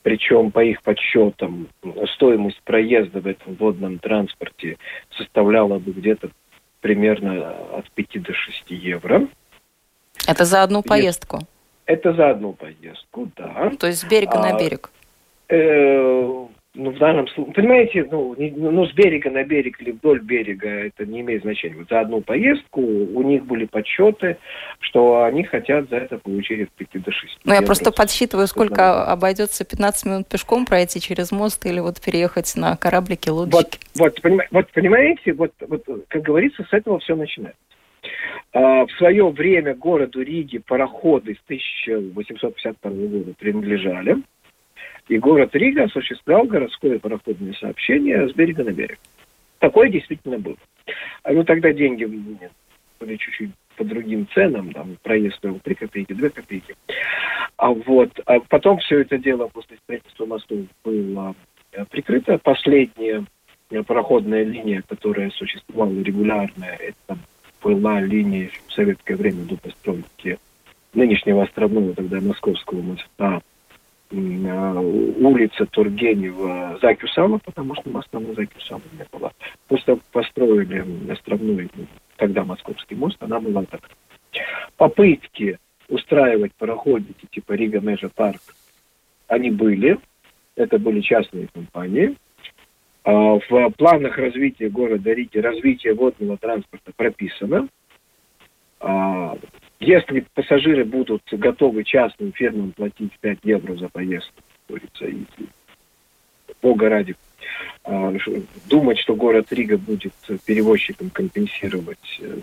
Причем, 0.02 0.50
по 0.50 0.64
их 0.64 0.82
подсчетам, 0.82 1.68
стоимость 2.14 2.60
проезда 2.62 3.20
в 3.20 3.26
этом 3.26 3.54
водном 3.54 3.98
транспорте 3.98 4.78
составляла 5.16 5.78
бы 5.78 5.92
где-то 5.92 6.30
примерно 6.80 7.50
от 7.76 7.90
5 7.90 8.22
до 8.22 8.32
6 8.32 8.70
евро. 8.70 9.28
Это 10.26 10.44
за 10.44 10.62
одну 10.62 10.82
поездку? 10.82 11.40
Это 11.86 12.12
за 12.12 12.30
одну 12.30 12.52
поездку, 12.52 13.30
да. 13.36 13.70
То 13.78 13.86
есть 13.88 14.00
с 14.00 14.04
берега 14.04 14.38
а, 14.38 14.52
на 14.52 14.58
берег? 14.58 14.90
Э, 15.48 16.46
ну, 16.74 16.92
в 16.92 16.98
данном 16.98 17.26
случае, 17.28 17.54
понимаете, 17.54 18.08
ну, 18.10 18.34
не, 18.36 18.52
ну, 18.52 18.86
с 18.86 18.92
берега 18.92 19.28
на 19.30 19.42
берег 19.42 19.80
или 19.80 19.90
вдоль 19.90 20.20
берега 20.20 20.68
это 20.68 21.04
не 21.04 21.20
имеет 21.20 21.42
значения. 21.42 21.74
Вот 21.76 21.88
за 21.88 22.00
одну 22.00 22.20
поездку 22.20 22.80
у 22.80 23.22
них 23.22 23.44
были 23.44 23.64
подсчеты, 23.64 24.36
что 24.78 25.24
они 25.24 25.42
хотят 25.42 25.88
за 25.90 25.96
это 25.96 26.18
получить 26.18 26.62
от 26.62 26.70
5 26.70 27.02
до 27.02 27.10
6. 27.10 27.38
Ну, 27.44 27.54
я 27.54 27.62
просто 27.62 27.90
подсчитываю, 27.90 28.46
сколько 28.46 29.04
обойдется 29.04 29.64
15 29.64 30.06
минут 30.06 30.28
пешком 30.28 30.64
пройти 30.64 31.00
через 31.00 31.32
мост 31.32 31.66
или 31.66 31.80
вот 31.80 32.00
переехать 32.00 32.54
на 32.54 32.76
кораблике, 32.76 33.32
лодочке. 33.32 33.78
Вот, 33.96 34.12
вот, 34.12 34.22
понима, 34.22 34.44
вот 34.52 34.70
понимаете, 34.70 35.32
вот, 35.32 35.52
вот, 35.66 35.84
как 36.06 36.22
говорится, 36.22 36.64
с 36.70 36.72
этого 36.72 37.00
все 37.00 37.16
начинается. 37.16 37.58
А, 38.52 38.86
в 38.86 38.92
свое 38.92 39.28
время 39.28 39.74
городу 39.74 40.22
Риги 40.22 40.58
пароходы 40.58 41.34
с 41.34 41.42
1852 41.46 42.90
года 42.90 43.34
принадлежали. 43.38 44.18
И 45.10 45.18
город 45.18 45.50
Рига 45.56 45.84
осуществлял 45.84 46.44
городское 46.44 47.00
пароходное 47.00 47.52
сообщение 47.54 48.28
с 48.28 48.32
берега 48.32 48.62
на 48.62 48.70
берег. 48.70 49.00
Такое 49.58 49.88
действительно 49.88 50.38
было. 50.38 50.54
А 51.24 51.32
ну 51.32 51.42
тогда 51.42 51.72
деньги 51.72 52.04
были 52.04 53.16
чуть-чуть 53.16 53.50
по 53.76 53.82
другим 53.82 54.28
ценам, 54.32 54.72
там 54.72 54.96
проезд 55.02 55.34
стоил 55.38 55.58
3 55.58 55.74
копейки, 55.74 56.12
2 56.12 56.28
копейки. 56.28 56.76
А 57.56 57.70
вот, 57.70 58.20
а 58.24 58.38
потом 58.38 58.78
все 58.78 59.00
это 59.00 59.18
дело 59.18 59.48
после 59.48 59.78
строительства 59.78 60.26
мостов 60.26 60.60
было 60.84 61.34
э, 61.72 61.84
прикрыто. 61.86 62.38
Последняя 62.38 63.24
э, 63.70 63.82
пароходная 63.82 64.44
линия, 64.44 64.84
которая 64.86 65.30
существовала 65.30 65.92
регулярно, 65.92 66.66
это 66.66 67.18
была 67.60 68.00
линия 68.00 68.48
в 68.68 68.72
советское 68.72 69.16
время 69.16 69.42
до 69.42 69.56
постройки 69.56 70.38
нынешнего 70.94 71.42
островного 71.42 71.94
тогда 71.94 72.20
Московского 72.20 72.80
моста, 72.80 73.42
улица 74.10 75.66
Тургенева 75.66 76.78
Закюсама, 76.82 77.38
потому 77.38 77.74
что 77.76 77.90
моста 77.90 78.18
на 78.18 78.34
Закюсама 78.34 78.82
не 78.92 79.06
было. 79.12 79.32
После 79.68 79.96
построили 80.12 81.10
островной, 81.10 81.70
тогда 82.16 82.44
Московский 82.44 82.96
мост, 82.96 83.16
она 83.22 83.40
была 83.40 83.64
так. 83.64 83.88
Попытки 84.76 85.58
устраивать 85.88 86.52
пароходики 86.54 87.26
типа 87.30 87.52
Рига 87.52 87.80
Межа 87.80 88.08
Парк, 88.08 88.40
они 89.28 89.50
были. 89.50 89.98
Это 90.56 90.78
были 90.78 91.00
частные 91.00 91.48
компании. 91.52 92.16
А 93.04 93.38
в 93.38 93.70
планах 93.78 94.18
развития 94.18 94.68
города 94.68 95.12
Риги 95.12 95.38
развитие 95.38 95.94
водного 95.94 96.36
транспорта 96.36 96.92
прописано. 96.94 97.68
Если 99.80 100.26
пассажиры 100.34 100.84
будут 100.84 101.22
готовы 101.32 101.84
частным 101.84 102.32
фирмам 102.32 102.72
платить 102.72 103.12
5 103.20 103.38
евро 103.44 103.74
за 103.76 103.88
поездку, 103.88 104.42
говорится, 104.68 105.06
и, 105.06 105.24
бога 106.60 106.90
ради, 106.90 107.16
а, 107.84 108.12
думать, 108.68 108.98
что 108.98 109.14
город 109.14 109.46
Рига 109.50 109.78
будет 109.78 110.12
перевозчикам 110.44 111.08
компенсировать 111.08 112.20
э, 112.20 112.40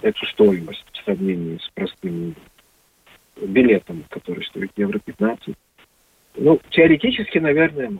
эту 0.00 0.26
стоимость 0.26 0.84
в 0.92 1.04
сравнении 1.04 1.58
с 1.58 1.68
простым 1.74 2.34
билетом, 3.36 4.04
который 4.08 4.42
стоит 4.44 4.72
евро 4.76 4.98
15, 4.98 5.54
ну, 6.36 6.60
теоретически, 6.70 7.38
наверное, 7.38 7.98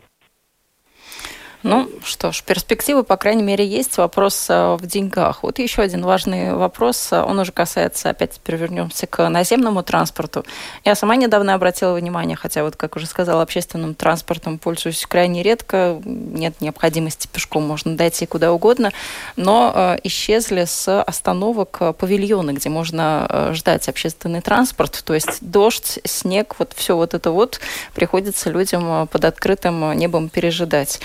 ну 1.63 1.89
что 2.03 2.31
ж, 2.31 2.43
перспективы, 2.43 3.03
по 3.03 3.17
крайней 3.17 3.43
мере, 3.43 3.65
есть. 3.65 3.97
Вопрос 3.97 4.47
э, 4.49 4.75
в 4.79 4.85
деньгах. 4.87 5.43
Вот 5.43 5.59
еще 5.59 5.83
один 5.83 6.03
важный 6.03 6.53
вопрос. 6.55 7.13
Он 7.13 7.37
уже 7.39 7.51
касается, 7.51 8.09
опять 8.09 8.33
теперь 8.33 8.55
вернемся 8.55 9.05
к 9.05 9.29
наземному 9.29 9.83
транспорту. 9.83 10.43
Я 10.83 10.95
сама 10.95 11.15
недавно 11.15 11.53
обратила 11.53 11.93
внимание, 11.93 12.35
хотя 12.35 12.63
вот, 12.63 12.75
как 12.75 12.95
уже 12.95 13.05
сказала, 13.05 13.43
общественным 13.43 13.93
транспортом 13.93 14.57
пользуюсь 14.57 15.05
крайне 15.05 15.43
редко. 15.43 16.01
Нет 16.03 16.59
необходимости 16.61 17.27
пешком, 17.27 17.67
можно 17.67 17.95
дойти 17.95 18.25
куда 18.25 18.51
угодно. 18.51 18.91
Но 19.35 19.71
э, 19.75 19.97
исчезли 20.03 20.65
с 20.65 21.01
остановок 21.01 21.95
павильоны, 21.97 22.51
где 22.51 22.69
можно 22.69 23.27
э, 23.29 23.53
ждать 23.53 23.87
общественный 23.87 24.41
транспорт. 24.41 25.03
То 25.05 25.13
есть 25.13 25.37
дождь, 25.41 25.99
снег, 26.05 26.55
вот 26.57 26.73
все 26.75 26.97
вот 26.97 27.13
это 27.13 27.29
вот 27.29 27.59
приходится 27.93 28.49
людям 28.49 29.07
под 29.07 29.25
открытым 29.25 29.93
небом 29.93 30.29
пережидать. 30.29 30.99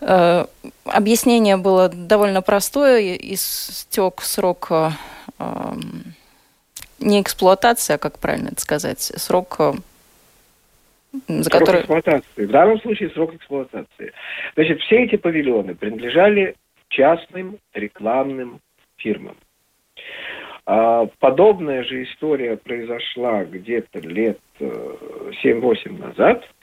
Э, 0.00 0.44
объяснение 0.84 1.56
было 1.56 1.88
довольно 1.88 2.42
простое. 2.42 3.16
Истек 3.16 4.20
срок 4.20 4.68
э, 4.70 4.90
эм, 5.38 6.14
не 7.00 7.20
эксплуатация, 7.20 7.96
а 7.96 7.98
как 7.98 8.18
правильно 8.18 8.48
это 8.48 8.60
сказать, 8.60 9.00
срок 9.00 9.56
э, 9.58 9.72
за 11.26 11.44
срок 11.44 11.60
который... 11.60 11.80
эксплуатации. 11.80 12.46
В 12.46 12.50
данном 12.50 12.80
случае 12.80 13.10
срок 13.10 13.34
эксплуатации. 13.34 14.12
Значит, 14.54 14.80
все 14.82 15.04
эти 15.04 15.16
павильоны 15.16 15.74
принадлежали 15.74 16.54
частным 16.88 17.58
рекламным 17.74 18.60
фирмам. 18.96 19.36
А, 20.64 21.06
подобная 21.18 21.82
же 21.82 22.04
история 22.04 22.56
произошла 22.56 23.44
где-то 23.44 24.00
лет 24.00 24.38
7-8 24.60 25.98
назад– 25.98 26.44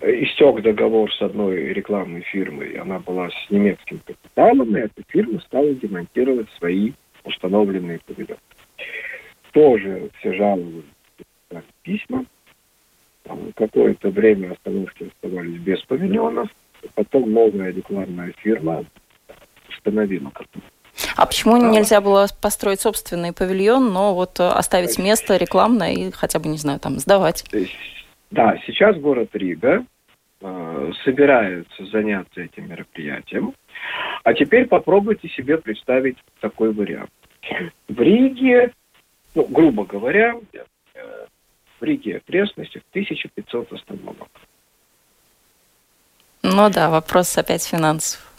истек 0.00 0.62
договор 0.62 1.12
с 1.12 1.22
одной 1.22 1.72
рекламной 1.72 2.22
фирмой, 2.22 2.74
она 2.74 2.98
была 2.98 3.30
с 3.30 3.50
немецким 3.50 4.00
капиталом, 4.00 4.76
и 4.76 4.80
эта 4.80 5.02
фирма 5.08 5.40
стала 5.40 5.72
демонтировать 5.74 6.48
свои 6.58 6.92
установленные 7.24 8.00
павильоны. 8.06 8.40
Тоже 9.52 10.10
все 10.18 10.32
жаловались 10.34 10.84
письма. 11.82 12.24
Какое-то 13.56 14.10
время 14.10 14.52
остановки 14.52 15.04
оставались 15.04 15.58
без 15.60 15.80
павильонов. 15.82 16.48
Потом 16.94 17.32
новая 17.32 17.72
рекламная 17.72 18.32
фирма 18.38 18.84
установила 19.68 20.30
а 21.16 21.26
почему 21.26 21.56
нельзя 21.56 22.00
было 22.00 22.26
построить 22.40 22.80
собственный 22.80 23.32
павильон, 23.32 23.92
но 23.92 24.14
вот 24.14 24.40
оставить 24.40 24.98
место 24.98 25.36
рекламное 25.36 25.92
и 25.92 26.10
хотя 26.10 26.38
бы, 26.38 26.48
не 26.48 26.58
знаю, 26.58 26.80
там 26.80 26.98
сдавать? 26.98 27.44
Да, 28.30 28.58
сейчас 28.66 28.96
город 28.96 29.30
Рига 29.32 29.84
э, 30.40 30.92
собирается 31.04 31.86
заняться 31.86 32.40
этим 32.40 32.68
мероприятием. 32.68 33.54
А 34.24 34.34
теперь 34.34 34.66
попробуйте 34.66 35.28
себе 35.28 35.58
представить 35.58 36.16
такой 36.40 36.72
вариант. 36.72 37.10
В 37.88 38.00
Риге, 38.00 38.72
ну, 39.34 39.46
грубо 39.46 39.84
говоря, 39.84 40.34
э, 40.52 40.64
в 41.78 41.84
Риге 41.84 42.16
окрестностях 42.16 42.82
1500 42.90 43.72
остановок. 43.72 44.28
Ну 46.42 46.70
да, 46.70 46.90
вопрос 46.90 47.36
опять 47.38 47.64
финансов. 47.64 48.32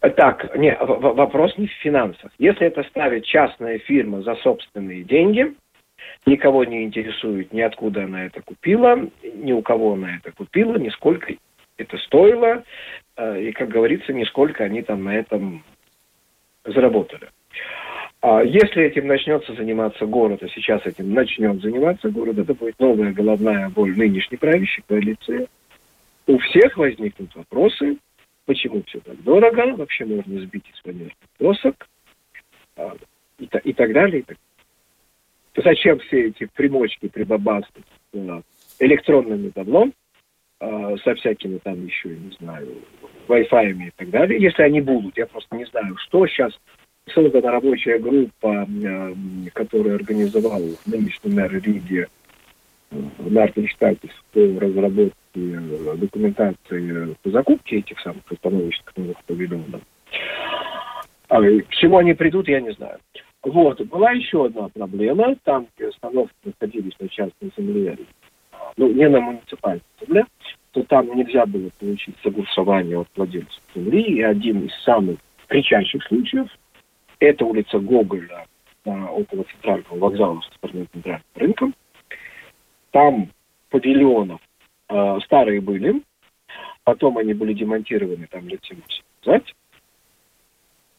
Так, 0.00 0.56
не, 0.56 0.76
вопрос 0.76 1.56
не 1.58 1.66
в 1.66 1.72
финансах. 1.72 2.30
Если 2.38 2.66
это 2.66 2.82
ставит 2.84 3.24
частная 3.24 3.78
фирма 3.78 4.22
за 4.22 4.36
собственные 4.36 5.02
деньги, 5.04 5.54
Никого 6.26 6.64
не 6.64 6.84
интересует, 6.84 7.52
ни 7.52 7.60
откуда 7.60 8.04
она 8.04 8.26
это 8.26 8.42
купила, 8.42 9.08
ни 9.22 9.52
у 9.52 9.62
кого 9.62 9.94
она 9.94 10.16
это 10.16 10.32
купила, 10.32 10.76
ни 10.76 10.88
сколько 10.90 11.34
это 11.76 11.98
стоило, 11.98 12.64
э, 13.16 13.42
и, 13.42 13.52
как 13.52 13.68
говорится, 13.68 14.12
ни 14.12 14.24
сколько 14.24 14.64
они 14.64 14.82
там 14.82 15.04
на 15.04 15.14
этом 15.16 15.64
заработали. 16.64 17.28
А 18.22 18.42
если 18.42 18.82
этим 18.82 19.06
начнется 19.06 19.54
заниматься 19.54 20.06
город, 20.06 20.42
а 20.42 20.48
сейчас 20.48 20.84
этим 20.84 21.12
начнет 21.12 21.60
заниматься 21.60 22.10
город, 22.10 22.38
это 22.38 22.54
будет 22.54 22.78
новая 22.80 23.12
головная 23.12 23.68
боль 23.68 23.96
нынешней 23.96 24.36
правящей 24.36 24.82
коалиции. 24.88 25.48
У 26.26 26.38
всех 26.38 26.76
возникнут 26.76 27.34
вопросы, 27.36 27.98
почему 28.46 28.82
все 28.86 29.00
так 29.00 29.22
дорого, 29.22 29.76
вообще 29.76 30.06
можно 30.06 30.40
сбить 30.40 30.68
из 30.68 30.80
фанерных 30.80 31.14
досок 31.38 31.86
а, 32.76 32.96
и, 33.38 33.48
и 33.62 33.72
так 33.72 33.92
далее. 33.92 34.20
И 34.20 34.22
так 34.22 34.38
зачем 35.62 35.98
все 36.00 36.28
эти 36.28 36.48
примочки 36.54 37.08
прибабасы 37.08 37.68
с 38.12 38.42
электронным 38.78 39.50
таблом, 39.52 39.92
э, 40.60 40.96
со 41.02 41.14
всякими 41.14 41.58
там 41.58 41.84
еще, 41.86 42.10
не 42.10 42.34
знаю, 42.38 42.68
Wi-Fi 43.28 43.72
и 43.72 43.90
так 43.96 44.10
далее, 44.10 44.40
если 44.40 44.62
они 44.62 44.80
будут, 44.80 45.16
я 45.16 45.26
просто 45.26 45.56
не 45.56 45.64
знаю, 45.66 45.96
что 45.98 46.26
сейчас 46.26 46.52
создана 47.12 47.52
рабочая 47.52 47.98
группа, 47.98 48.66
э, 48.68 49.14
которую 49.52 49.96
организовал 49.96 50.62
нынешний 50.86 51.32
мэр 51.32 51.52
Риги 51.52 52.06
э, 52.90 52.96
Мартин 53.18 53.68
Штатис 53.68 54.10
по 54.32 54.40
разработке 54.40 55.14
документации 55.34 57.14
по 57.22 57.30
закупке 57.30 57.78
этих 57.78 58.00
самых 58.00 58.22
установочных 58.30 58.96
новых 58.96 59.22
павильонов. 59.24 59.82
А 61.28 61.42
к 61.42 61.74
чему 61.74 61.98
они 61.98 62.14
придут, 62.14 62.48
я 62.48 62.60
не 62.60 62.72
знаю. 62.72 62.98
Вот. 63.46 63.80
Была 63.86 64.10
еще 64.10 64.46
одна 64.46 64.68
проблема. 64.68 65.36
Там, 65.44 65.68
где 65.76 65.88
остановки 65.88 66.34
находились 66.44 66.98
на 66.98 67.08
частной 67.08 67.52
земле, 67.56 67.96
ну, 68.76 68.92
не 68.92 69.08
на 69.08 69.20
муниципальной 69.20 69.82
земле, 70.00 70.26
то 70.72 70.82
там 70.82 71.14
нельзя 71.16 71.46
было 71.46 71.70
получить 71.78 72.16
согласование 72.24 72.98
от 72.98 73.08
владельцев 73.14 73.62
земли. 73.72 74.02
И 74.02 74.20
один 74.20 74.66
из 74.66 74.74
самых 74.82 75.18
кричащих 75.46 76.02
случаев– 76.08 76.48
это 77.20 77.44
улица 77.44 77.78
Гоголя 77.78 78.46
около 78.84 79.44
центрального 79.44 79.96
вокзала 79.96 80.40
со 80.40 80.54
стороны 80.54 80.86
центрального 80.92 81.24
рынка. 81.36 81.72
Там 82.90 83.30
павильонов 83.70 84.40
э, 84.88 85.18
старые 85.24 85.60
были, 85.60 86.02
потом 86.82 87.18
они 87.18 87.32
были 87.32 87.52
демонтированы 87.52 88.26
там 88.28 88.48
лет 88.48 88.60
7 88.64 88.78
назад. 89.24 89.44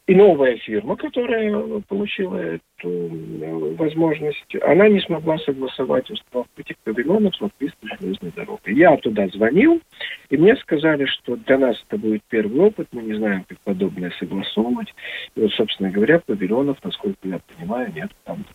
И 0.07 0.15
новая 0.15 0.55
фирма, 0.55 0.95
которая 0.95 1.81
получила 1.89 2.37
эту 2.37 2.61
э, 2.85 3.75
возможность, 3.75 4.55
она 4.63 4.87
не 4.87 5.01
смогла 5.01 5.37
согласовать 5.39 6.09
установку 6.09 6.49
этих 6.55 6.77
павильонов 6.77 7.35
с 7.35 7.41
Латвийской 7.41 7.89
железной 7.99 8.31
дорогой. 8.33 8.73
Я 8.73 8.95
туда 8.95 9.27
звонил, 9.27 9.81
и 10.29 10.37
мне 10.37 10.55
сказали, 10.55 11.03
что 11.05 11.35
для 11.35 11.57
нас 11.57 11.83
это 11.89 11.97
будет 11.97 12.21
первый 12.29 12.61
опыт, 12.61 12.87
мы 12.93 13.01
не 13.01 13.15
знаем, 13.15 13.43
как 13.49 13.59
подобное 13.65 14.13
согласовывать. 14.17 14.93
И 15.35 15.41
вот, 15.41 15.51
собственно 15.51 15.91
говоря, 15.91 16.19
павильонов, 16.19 16.77
насколько 16.85 17.27
я 17.27 17.41
понимаю, 17.57 17.91
нет 17.93 18.09
там 18.23 18.45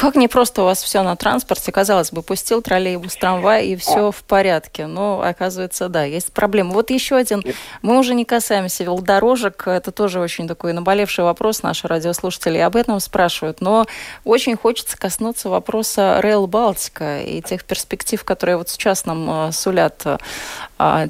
как 0.00 0.14
не 0.14 0.28
просто 0.28 0.62
у 0.62 0.64
вас 0.64 0.82
все 0.82 1.02
на 1.02 1.14
транспорте. 1.14 1.70
Казалось 1.72 2.10
бы, 2.10 2.22
пустил 2.22 2.62
троллейбус, 2.62 3.16
трамвай, 3.16 3.66
и 3.66 3.76
все 3.76 4.10
в 4.10 4.22
порядке. 4.22 4.86
Но, 4.86 5.20
оказывается, 5.20 5.90
да, 5.90 6.04
есть 6.04 6.32
проблемы. 6.32 6.72
Вот 6.72 6.88
еще 6.88 7.16
один. 7.16 7.44
Мы 7.82 7.98
уже 7.98 8.14
не 8.14 8.24
касаемся 8.24 8.82
велодорожек. 8.82 9.68
Это 9.68 9.92
тоже 9.92 10.20
очень 10.20 10.48
такой 10.48 10.72
наболевший 10.72 11.24
вопрос. 11.24 11.62
Наши 11.62 11.86
радиослушатели 11.86 12.56
об 12.56 12.76
этом 12.76 12.98
спрашивают. 12.98 13.60
Но 13.60 13.84
очень 14.24 14.56
хочется 14.56 14.96
коснуться 14.96 15.50
вопроса 15.50 16.18
Рейл 16.22 16.46
Балтика 16.46 17.20
и 17.20 17.42
тех 17.42 17.62
перспектив, 17.64 18.24
которые 18.24 18.56
вот 18.56 18.70
сейчас 18.70 19.04
нам 19.04 19.48
э, 19.48 19.52
сулят 19.52 20.02
А 20.06 20.18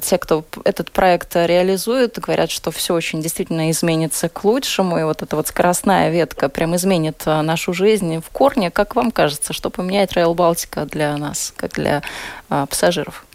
те, 0.01 0.17
кто 0.17 0.43
этот 0.65 0.91
проект 0.91 1.35
реализует, 1.35 2.19
говорят, 2.19 2.51
что 2.51 2.71
все 2.71 2.93
очень 2.93 3.21
действительно 3.21 3.71
изменится 3.71 4.27
к 4.27 4.43
лучшему, 4.43 4.99
и 4.99 5.03
вот 5.03 5.21
эта 5.21 5.35
вот 5.35 5.47
скоростная 5.47 6.09
ветка 6.09 6.49
прям 6.49 6.75
изменит 6.75 7.23
а, 7.25 7.41
нашу 7.41 7.73
жизнь 7.73 8.19
в 8.19 8.29
корне. 8.31 8.69
Как 8.69 8.95
вам 8.95 9.11
кажется, 9.11 9.53
что 9.53 9.69
поменяет 9.69 10.11
Rail 10.11 10.33
Балтика 10.33 10.85
для 10.85 11.15
нас, 11.17 11.53
как 11.55 11.71
для 11.71 12.01
а, 12.49 12.65
пассажиров? 12.65 13.25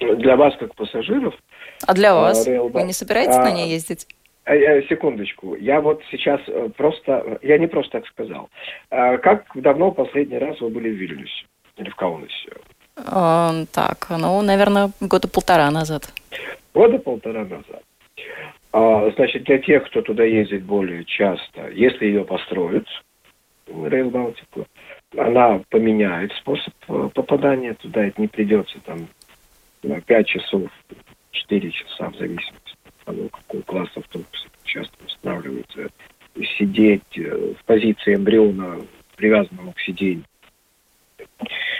Для 0.00 0.36
вас, 0.36 0.54
как 0.58 0.74
пассажиров? 0.74 1.34
А 1.86 1.94
для 1.94 2.14
вас? 2.14 2.46
Rail... 2.46 2.68
Вы 2.70 2.82
не 2.82 2.92
собираетесь 2.92 3.36
а... 3.36 3.44
на 3.44 3.52
ней 3.52 3.70
ездить? 3.70 4.06
Э, 4.44 4.56
э, 4.56 4.82
секундочку, 4.88 5.54
я 5.56 5.80
вот 5.80 6.02
сейчас 6.10 6.40
э, 6.48 6.70
просто, 6.76 7.38
я 7.42 7.58
не 7.58 7.66
просто 7.66 8.00
так 8.00 8.06
сказал. 8.08 8.48
Как 8.88 9.44
давно 9.54 9.92
последний 9.92 10.38
раз 10.38 10.58
вы 10.60 10.70
были 10.70 10.88
в 10.88 10.94
Вильнюсе 10.94 11.44
или 11.76 11.90
в 11.90 11.96
Каунасе? 11.96 12.50
Так, 13.04 14.06
ну, 14.10 14.42
наверное, 14.42 14.90
года 15.00 15.28
полтора 15.28 15.70
назад. 15.70 16.12
Года 16.74 16.98
полтора 16.98 17.44
назад. 17.44 17.82
А, 18.72 19.10
значит, 19.16 19.44
для 19.44 19.58
тех, 19.58 19.86
кто 19.86 20.02
туда 20.02 20.24
ездит 20.24 20.64
более 20.64 21.04
часто, 21.04 21.68
если 21.70 22.06
ее 22.06 22.24
построят, 22.24 22.86
Рейл 23.66 24.10
Балтику, 24.10 24.66
она 25.16 25.60
поменяет 25.70 26.32
способ 26.32 26.74
попадания 27.14 27.74
туда, 27.74 28.04
это 28.04 28.20
не 28.20 28.28
придется 28.28 28.78
там 28.84 29.08
5 29.82 30.26
часов, 30.26 30.70
4 31.30 31.70
часа 31.70 32.10
в 32.10 32.16
зависимости 32.16 32.74
того, 33.04 33.28
какого 33.28 33.62
класса 33.62 33.92
автобус 34.00 34.46
часто 34.64 34.96
устанавливается, 35.06 35.88
сидеть 36.58 37.16
э, 37.16 37.54
в 37.58 37.64
позиции 37.64 38.14
эмбриона, 38.14 38.80
привязанного 39.16 39.72
к 39.72 39.80
сиденью, 39.80 40.24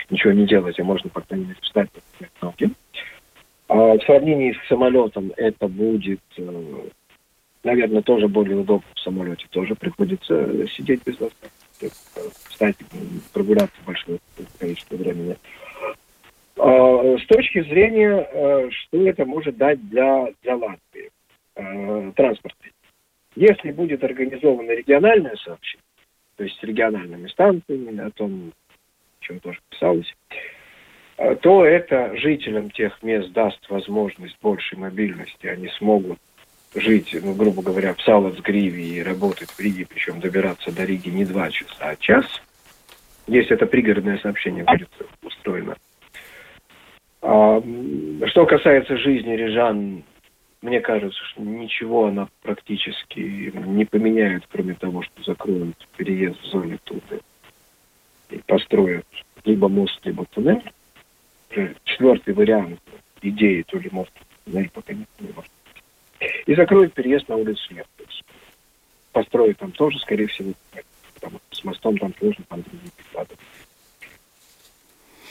ничего 0.09 0.33
не 0.33 0.45
делать, 0.45 0.79
а 0.79 0.83
можно, 0.83 1.09
по 1.09 1.21
крайней 1.21 1.45
мере, 1.45 1.59
встать 1.61 1.89
на 2.19 2.27
ноги. 2.41 2.73
А 3.67 3.97
в 3.97 4.03
сравнении 4.03 4.53
с 4.53 4.67
самолетом 4.67 5.31
это 5.37 5.67
будет, 5.67 6.21
э, 6.37 6.89
наверное, 7.63 8.01
тоже 8.01 8.27
более 8.27 8.57
удобно. 8.57 8.87
В 8.95 8.99
самолете 8.99 9.45
тоже 9.51 9.75
приходится 9.75 10.67
сидеть 10.69 11.01
без 11.05 11.19
возможности 11.19 11.59
встать, 12.49 12.75
прогуляться 13.31 13.77
большое 13.85 14.19
количество 14.59 14.95
времени. 14.95 15.37
А, 16.57 17.17
с 17.17 17.25
точки 17.27 17.61
зрения, 17.61 18.27
э, 18.31 18.69
что 18.71 19.07
это 19.07 19.25
может 19.25 19.55
дать 19.57 19.87
для, 19.89 20.27
для 20.41 20.55
Латвии 20.57 21.11
э, 21.55 22.11
транспорте. 22.15 22.71
Если 23.35 23.71
будет 23.71 24.03
организовано 24.03 24.71
региональное 24.71 25.35
сообщение, 25.37 25.83
то 26.35 26.43
есть 26.43 26.61
региональными 26.63 27.27
станциями, 27.27 27.99
о 27.99 28.11
том, 28.11 28.51
чем 29.29 29.39
тоже 29.39 29.59
писалось, 29.69 30.15
э, 31.17 31.35
то 31.35 31.63
это 31.63 32.15
жителям 32.17 32.71
тех 32.71 33.01
мест 33.03 33.31
даст 33.31 33.69
возможность 33.69 34.37
большей 34.41 34.77
мобильности. 34.77 35.47
Они 35.47 35.69
смогут 35.77 36.19
жить, 36.75 37.15
ну, 37.23 37.33
грубо 37.33 37.61
говоря, 37.61 37.93
в 37.93 38.01
Салацгриве 38.01 38.83
и 38.83 39.03
работать 39.03 39.49
в 39.49 39.59
Риге, 39.59 39.85
причем 39.87 40.19
добираться 40.19 40.75
до 40.75 40.83
Риги 40.83 41.09
не 41.09 41.25
два 41.25 41.49
часа, 41.51 41.73
а 41.79 41.95
час, 41.95 42.25
если 43.27 43.55
это 43.55 43.65
пригородное 43.65 44.17
сообщение 44.17 44.63
будет 44.63 44.89
устроено. 45.23 45.75
А, 47.21 47.61
что 48.27 48.45
касается 48.45 48.97
жизни 48.97 49.33
рижан 49.35 50.03
мне 50.61 50.81
кажется, 50.81 51.17
что 51.23 51.41
ничего 51.41 52.07
она 52.07 52.27
практически 52.41 53.53
не 53.65 53.85
поменяет, 53.85 54.43
кроме 54.51 54.73
того, 54.73 55.03
что 55.03 55.23
закроют 55.23 55.87
переезд 55.95 56.37
в 56.41 56.47
зоне 56.47 56.77
Туты 56.83 57.21
и 57.38 57.38
построят 58.45 59.05
либо 59.45 59.67
мост, 59.67 59.99
либо 60.03 60.25
туннель. 60.25 60.71
Четвертый 61.83 62.33
вариант 62.33 62.79
идеи, 63.21 63.63
то 63.63 63.77
ли 63.77 63.89
мост, 63.91 64.11
туннель 64.45 64.69
пока 64.69 64.93
не 64.93 65.05
может. 65.19 65.51
И 66.45 66.55
закроют 66.55 66.93
переезд 66.93 67.27
на 67.29 67.35
улицу 67.35 67.73
Лев. 67.73 67.87
Построят 69.11 69.57
там 69.57 69.71
тоже, 69.71 69.99
скорее 69.99 70.27
всего, 70.27 70.53
что 71.17 71.31
с 71.51 71.63
мостом 71.63 71.97
там 71.97 72.13
тоже 72.13 72.37
там 72.47 72.61
другие. 72.61 72.91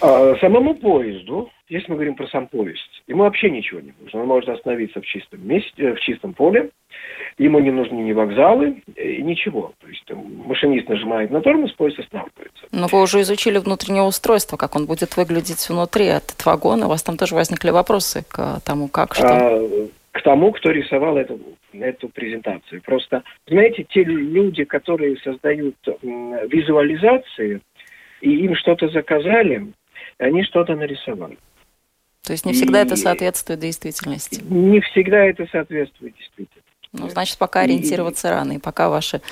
А, 0.00 0.36
самому 0.36 0.74
поезду, 0.74 1.50
если 1.68 1.90
мы 1.90 1.96
говорим 1.96 2.14
про 2.14 2.26
сам 2.28 2.46
поезд, 2.46 2.88
ему 3.06 3.24
вообще 3.24 3.50
ничего 3.50 3.80
не 3.80 3.92
нужно. 4.00 4.20
Он 4.22 4.26
может 4.26 4.48
остановиться 4.48 5.00
в 5.00 5.06
чистом 5.06 5.46
месте, 5.46 5.72
э, 5.76 5.94
в 5.94 6.00
чистом 6.00 6.32
поле. 6.32 6.70
Ему 7.36 7.60
не 7.60 7.70
нужны 7.70 7.96
ни 7.96 8.12
вокзалы, 8.12 8.82
э, 8.96 9.16
ничего. 9.16 9.72
То 9.80 9.88
есть 9.88 10.04
машинист 10.46 10.88
нажимает 10.88 11.30
на 11.30 11.40
тормоз, 11.40 11.72
поезд 11.72 11.98
останавливается. 11.98 12.66
Но 12.72 12.86
вы 12.90 13.02
уже 13.02 13.20
изучили 13.20 13.58
внутреннее 13.58 14.02
устройство, 14.02 14.56
как 14.56 14.76
он 14.76 14.86
будет 14.86 15.16
выглядеть 15.16 15.68
внутри 15.68 16.06
этот 16.06 16.44
вагон. 16.46 16.82
У 16.82 16.88
вас 16.88 17.02
там 17.02 17.16
тоже 17.16 17.34
возникли 17.34 17.70
вопросы 17.70 18.24
к 18.28 18.60
тому, 18.64 18.88
как, 18.88 19.14
что? 19.14 19.26
А, 19.26 19.88
к 20.12 20.22
тому, 20.22 20.52
кто 20.52 20.70
рисовал 20.70 21.18
эту, 21.18 21.38
эту 21.72 22.08
презентацию. 22.08 22.80
Просто, 22.82 23.22
знаете, 23.46 23.84
те 23.88 24.04
люди, 24.04 24.64
которые 24.64 25.18
создают 25.18 25.76
визуализации, 26.02 27.60
и 28.22 28.30
им 28.30 28.56
что-то 28.56 28.88
заказали, 28.88 29.66
они 30.18 30.42
что-то 30.44 30.74
нарисовали. 30.74 31.36
То 32.28 32.32
есть 32.32 32.44
не 32.44 32.52
всегда 32.52 32.82
и 32.82 32.84
это 32.84 32.94
соответствует 32.94 33.58
действительности? 33.60 34.44
Не 34.50 34.82
всегда 34.82 35.24
это 35.24 35.46
соответствует 35.50 36.14
действительности. 36.14 36.62
Ну, 36.92 37.08
значит, 37.08 37.38
пока 37.38 37.60
ориентироваться 37.60 38.28
и... 38.28 38.30
рано, 38.30 38.52
и 38.52 38.58
пока 38.58 38.90
ваши 38.90 39.22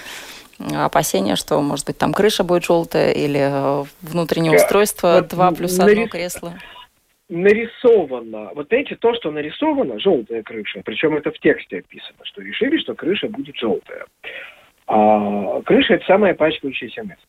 опасения, 0.58 1.36
что, 1.36 1.60
может 1.60 1.84
быть, 1.84 1.98
там 1.98 2.14
крыша 2.14 2.42
будет 2.42 2.64
желтая 2.64 3.12
или 3.12 3.38
э, 3.38 3.84
внутреннее 4.00 4.52
да. 4.52 4.64
устройство 4.64 5.16
вот 5.16 5.28
2 5.28 5.50
плюс 5.52 5.78
1 5.78 5.94
нарис... 5.94 6.10
кресло? 6.10 6.54
Нарисовано. 7.28 8.52
Вот 8.54 8.72
эти 8.72 8.94
то, 8.94 9.12
что 9.12 9.30
нарисовано, 9.30 10.00
желтая 10.00 10.42
крыша, 10.42 10.80
причем 10.82 11.18
это 11.18 11.30
в 11.32 11.38
тексте 11.38 11.80
описано, 11.80 12.24
что 12.24 12.40
решили, 12.40 12.78
что 12.78 12.94
крыша 12.94 13.28
будет 13.28 13.56
желтая. 13.56 14.06
А 14.86 15.60
крыша– 15.60 15.94
это 15.96 16.06
самое 16.06 16.32
пачкающееся 16.32 17.02
место. 17.02 17.26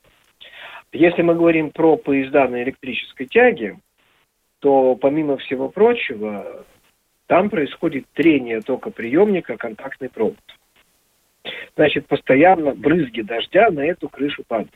Если 0.93 1.23
мы 1.23 1.35
говорим 1.35 1.71
про 1.71 1.97
поезда 1.97 2.47
на 2.47 2.63
электрической 2.63 3.25
тяге, 3.25 3.77
то 4.59 4.95
помимо 4.95 5.37
всего 5.37 5.69
прочего, 5.69 6.65
там 7.27 7.49
происходит 7.49 8.05
трение 8.13 8.61
токоприемника 8.61 9.57
контактный 9.57 10.09
провод. 10.09 10.37
Значит, 11.75 12.07
постоянно 12.07 12.73
брызги 12.73 13.21
дождя 13.21 13.69
на 13.69 13.81
эту 13.81 14.09
крышу 14.09 14.43
падают. 14.47 14.73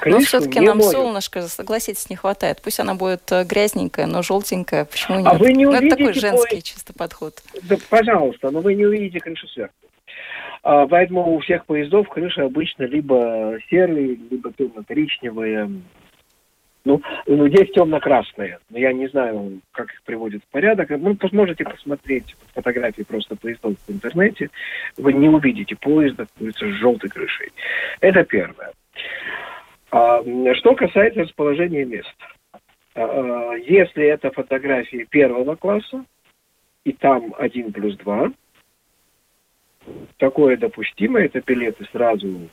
Крышу 0.00 0.18
но 0.18 0.24
все-таки 0.24 0.60
нам 0.60 0.78
может... 0.78 0.92
солнышко, 0.92 1.42
согласитесь, 1.42 2.10
не 2.10 2.16
хватает. 2.16 2.60
Пусть 2.62 2.80
она 2.80 2.94
будет 2.94 3.30
э, 3.30 3.44
грязненькая, 3.44 4.06
но 4.06 4.22
желтенькая. 4.22 4.86
Почему 4.86 5.18
нет? 5.18 5.28
А 5.28 5.34
вы 5.34 5.52
не 5.52 5.66
увидите... 5.66 5.86
Ну, 5.86 5.86
это 5.86 5.96
такой 5.96 6.14
женский 6.14 6.56
по... 6.56 6.62
чисто 6.62 6.92
подход. 6.92 7.34
Да, 7.62 7.76
пожалуйста, 7.88 8.50
но 8.50 8.60
вы 8.60 8.74
не 8.74 8.84
увидите 8.86 9.20
крышу 9.20 9.46
сверху. 9.48 9.74
А, 10.64 10.86
поэтому 10.86 11.34
у 11.34 11.38
всех 11.40 11.66
поездов 11.66 12.08
крыши 12.08 12.40
обычно 12.40 12.84
либо 12.84 13.58
серые, 13.70 14.18
либо 14.30 14.52
темно-коричневые. 14.52 15.70
Ну, 16.84 17.00
есть 17.26 17.74
темно-красные, 17.74 18.58
но 18.70 18.78
я 18.78 18.92
не 18.92 19.06
знаю, 19.08 19.60
как 19.70 19.92
их 19.92 20.02
приводят 20.02 20.42
в 20.42 20.48
порядок. 20.48 20.90
Ну, 20.90 21.16
можете 21.30 21.64
посмотреть 21.64 22.34
фотографии 22.54 23.02
просто 23.02 23.36
поездов 23.36 23.76
в 23.86 23.90
интернете. 23.90 24.50
Вы 24.96 25.12
не 25.12 25.28
увидите 25.28 25.76
поезда 25.76 26.26
с 26.40 26.58
желтой 26.58 27.08
крышей. 27.08 27.52
Это 28.00 28.24
первое. 28.24 28.72
А, 29.92 30.22
что 30.54 30.74
касается 30.74 31.20
расположения 31.20 31.84
мест. 31.84 32.16
А, 32.94 33.52
если 33.54 34.04
это 34.04 34.30
фотографии 34.30 35.06
первого 35.08 35.54
класса, 35.54 36.04
и 36.84 36.92
там 36.92 37.34
один 37.38 37.72
плюс 37.72 37.96
два, 37.98 38.32
такое 40.16 40.56
допустимо, 40.56 41.20
это 41.20 41.40
билеты 41.40 41.84
сразу 41.92 42.48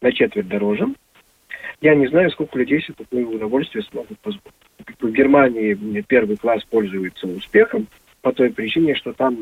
на 0.00 0.12
четверть 0.12 0.48
дороже. 0.48 0.86
Я 1.80 1.94
не 1.94 2.06
знаю, 2.06 2.30
сколько 2.30 2.58
людей 2.58 2.80
себе 2.80 2.94
такое 2.98 3.24
удовольствие 3.24 3.84
смогут 3.84 4.18
позволить. 4.20 4.54
В 5.00 5.10
Германии 5.10 6.04
первый 6.06 6.36
класс 6.36 6.62
пользуется 6.64 7.26
успехом 7.26 7.86
по 8.22 8.32
той 8.32 8.50
причине, 8.50 8.94
что 8.94 9.12
там 9.12 9.36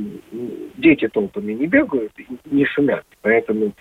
дети 0.76 1.08
толпами 1.08 1.52
не 1.52 1.66
бегают, 1.66 2.12
не 2.44 2.64
шумят. 2.66 3.04
Поэтому 3.22 3.72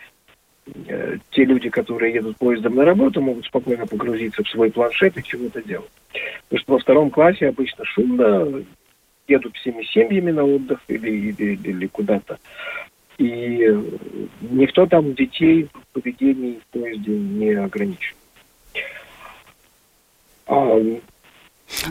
э, 0.88 1.18
те 1.32 1.44
люди, 1.44 1.70
которые 1.70 2.14
едут 2.14 2.38
поездом 2.38 2.76
на 2.76 2.86
работу, 2.86 3.22
могут 3.22 3.46
спокойно 3.46 3.86
погрузиться 3.86 4.44
в 4.44 4.50
свой 4.50 4.72
планшет 4.72 5.18
и 5.18 5.24
чего-то 5.24 5.62
делать. 5.62 5.92
Потому 6.44 6.60
что 6.62 6.74
во 6.74 6.80
втором 6.80 7.10
классе 7.10 7.50
обычно 7.50 7.84
шумно, 7.86 8.64
едут 9.28 9.56
всеми 9.58 9.84
семьями 9.84 10.32
на 10.32 10.44
отдых 10.44 10.80
или, 10.88 11.10
или, 11.10 11.60
или 11.64 11.88
куда-то. 11.88 12.40
И 13.18 13.70
никто 14.42 14.86
там 14.86 15.14
детей 15.14 15.70
в 15.72 16.02
поведении 16.02 16.60
в 16.60 16.66
поезде 16.68 17.12
не 17.12 17.52
ограничен. 17.52 18.16
А, 20.48 20.80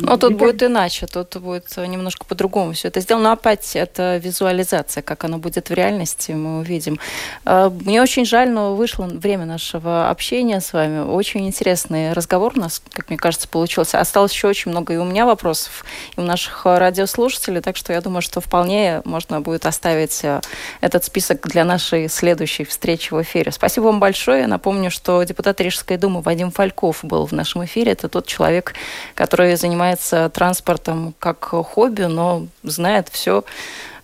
Но 0.00 0.16
тут 0.16 0.34
будет 0.34 0.62
иначе, 0.62 1.06
тут 1.06 1.36
будет 1.36 1.76
немножко 1.76 2.24
по-другому 2.24 2.72
все 2.72 2.88
это 2.88 3.00
сделано. 3.00 3.22
Но 3.22 3.32
опять 3.32 3.76
это 3.76 4.16
визуализация, 4.16 5.02
как 5.02 5.24
оно 5.24 5.38
будет 5.38 5.70
в 5.70 5.74
реальности, 5.74 6.32
мы 6.32 6.60
увидим. 6.60 6.98
А, 7.44 7.70
мне 7.70 8.02
очень 8.02 8.24
жаль, 8.24 8.50
но 8.50 8.74
вышло 8.74 9.04
время 9.04 9.44
нашего 9.44 10.10
общения 10.10 10.60
с 10.60 10.72
вами. 10.72 11.00
Очень 11.00 11.46
интересный 11.46 12.12
разговор 12.12 12.52
у 12.56 12.60
нас, 12.60 12.82
как 12.92 13.10
мне 13.10 13.18
кажется, 13.18 13.48
получился. 13.48 14.00
Осталось 14.00 14.32
еще 14.32 14.48
очень 14.48 14.70
много 14.70 14.94
и 14.94 14.96
у 14.96 15.04
меня 15.04 15.26
вопросов, 15.26 15.84
и 16.16 16.20
у 16.20 16.24
наших 16.24 16.62
радиослушателей, 16.64 17.60
так 17.60 17.76
что 17.76 17.92
я 17.92 18.00
думаю, 18.00 18.22
что 18.22 18.40
вполне 18.40 19.02
можно 19.04 19.40
будет 19.40 19.66
оставить 19.66 20.20
э, 20.24 20.40
этот 20.80 21.04
список 21.04 21.46
для 21.48 21.64
нашей 21.64 22.08
следующей 22.08 22.64
встречи 22.64 23.12
в 23.12 23.22
эфире. 23.22 23.52
Спасибо 23.52 23.84
вам 23.84 24.00
большое. 24.00 24.42
Я 24.42 24.46
напомню, 24.48 24.90
что 24.90 25.22
депутат 25.22 25.60
Рижской 25.60 25.96
думы 25.96 26.20
Вадим 26.22 26.50
Фальков 26.50 27.04
был 27.04 27.26
в 27.26 27.32
нашем 27.32 27.64
эфире. 27.64 27.92
Это 27.92 28.08
тот 28.08 28.26
человек, 28.26 28.74
который 29.14 29.54
занимается 29.56 29.71
занимается 29.72 30.28
транспортом 30.28 31.14
как 31.18 31.44
хобби, 31.44 32.02
но 32.02 32.46
знает 32.62 33.08
все 33.08 33.42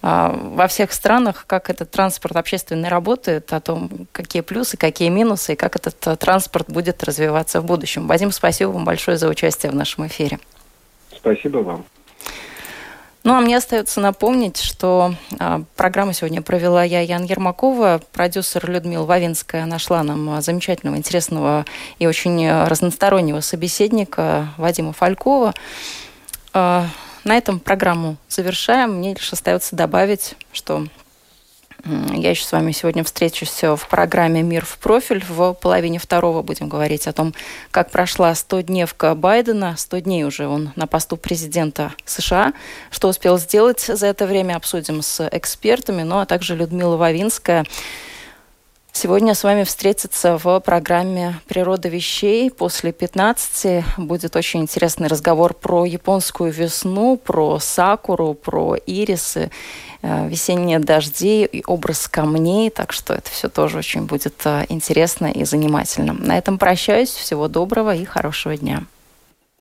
а, 0.00 0.32
во 0.32 0.66
всех 0.66 0.92
странах, 0.92 1.44
как 1.46 1.68
этот 1.68 1.90
транспорт 1.90 2.36
общественный 2.36 2.88
работает, 2.88 3.52
о 3.52 3.60
том, 3.60 3.90
какие 4.12 4.40
плюсы, 4.42 4.78
какие 4.78 5.10
минусы, 5.10 5.52
и 5.52 5.56
как 5.56 5.76
этот 5.76 6.06
э, 6.06 6.16
транспорт 6.16 6.70
будет 6.70 7.02
развиваться 7.04 7.60
в 7.60 7.66
будущем. 7.66 8.06
Вадим, 8.06 8.32
спасибо 8.32 8.70
вам 8.70 8.84
большое 8.84 9.18
за 9.18 9.28
участие 9.28 9.70
в 9.70 9.74
нашем 9.74 10.06
эфире. 10.06 10.38
Спасибо 11.14 11.58
вам. 11.58 11.84
Ну, 13.24 13.34
а 13.34 13.40
мне 13.40 13.56
остается 13.56 14.00
напомнить, 14.00 14.58
что 14.58 15.14
а, 15.38 15.62
программу 15.76 16.12
сегодня 16.12 16.40
провела 16.40 16.84
я, 16.84 17.00
Ян 17.00 17.24
Ермакова. 17.24 18.00
Продюсер 18.12 18.70
Людмила 18.70 19.04
Вавинская 19.04 19.66
нашла 19.66 20.02
нам 20.02 20.30
а, 20.30 20.40
замечательного, 20.40 20.96
интересного 20.96 21.66
и 21.98 22.06
очень 22.06 22.46
а, 22.46 22.68
разностороннего 22.68 23.40
собеседника 23.40 24.48
Вадима 24.56 24.92
Фалькова. 24.92 25.52
А, 26.54 26.86
на 27.24 27.36
этом 27.36 27.60
программу 27.60 28.16
завершаем. 28.28 28.94
Мне 28.94 29.14
лишь 29.14 29.32
остается 29.32 29.74
добавить, 29.74 30.36
что 30.52 30.86
я 31.84 32.30
еще 32.30 32.44
с 32.44 32.52
вами 32.52 32.72
сегодня 32.72 33.04
встречусь 33.04 33.62
в 33.62 33.86
программе 33.88 34.42
«Мир 34.42 34.64
в 34.64 34.78
профиль». 34.78 35.24
В 35.26 35.52
половине 35.54 35.98
второго 35.98 36.42
будем 36.42 36.68
говорить 36.68 37.06
о 37.06 37.12
том, 37.12 37.34
как 37.70 37.90
прошла 37.90 38.32
100-дневка 38.32 39.14
Байдена. 39.14 39.76
100 39.76 39.98
дней 40.00 40.24
уже 40.24 40.48
он 40.48 40.72
на 40.74 40.86
посту 40.86 41.16
президента 41.16 41.92
США. 42.04 42.52
Что 42.90 43.08
успел 43.08 43.38
сделать 43.38 43.80
за 43.80 44.06
это 44.06 44.26
время, 44.26 44.56
обсудим 44.56 45.02
с 45.02 45.28
экспертами. 45.28 46.02
Ну, 46.02 46.18
а 46.18 46.26
также 46.26 46.56
Людмила 46.56 46.96
Вавинская 46.96 47.64
Сегодня 49.00 49.36
с 49.36 49.44
вами 49.44 49.62
встретиться 49.62 50.38
в 50.38 50.58
программе 50.58 51.38
«Природа 51.46 51.88
вещей». 51.88 52.50
После 52.50 52.90
15 52.90 53.84
будет 53.96 54.34
очень 54.34 54.62
интересный 54.62 55.06
разговор 55.06 55.54
про 55.54 55.84
японскую 55.84 56.50
весну, 56.50 57.16
про 57.16 57.60
сакуру, 57.60 58.34
про 58.34 58.74
ирисы, 58.74 59.52
э, 60.02 60.28
весенние 60.28 60.80
дожди 60.80 61.44
и 61.44 61.62
образ 61.64 62.08
камней. 62.08 62.70
Так 62.70 62.92
что 62.92 63.14
это 63.14 63.30
все 63.30 63.48
тоже 63.48 63.78
очень 63.78 64.02
будет 64.02 64.34
э, 64.44 64.66
интересно 64.68 65.26
и 65.26 65.44
занимательно. 65.44 66.12
На 66.14 66.36
этом 66.36 66.58
прощаюсь. 66.58 67.10
Всего 67.10 67.46
доброго 67.46 67.94
и 67.94 68.04
хорошего 68.04 68.56
дня. 68.56 68.82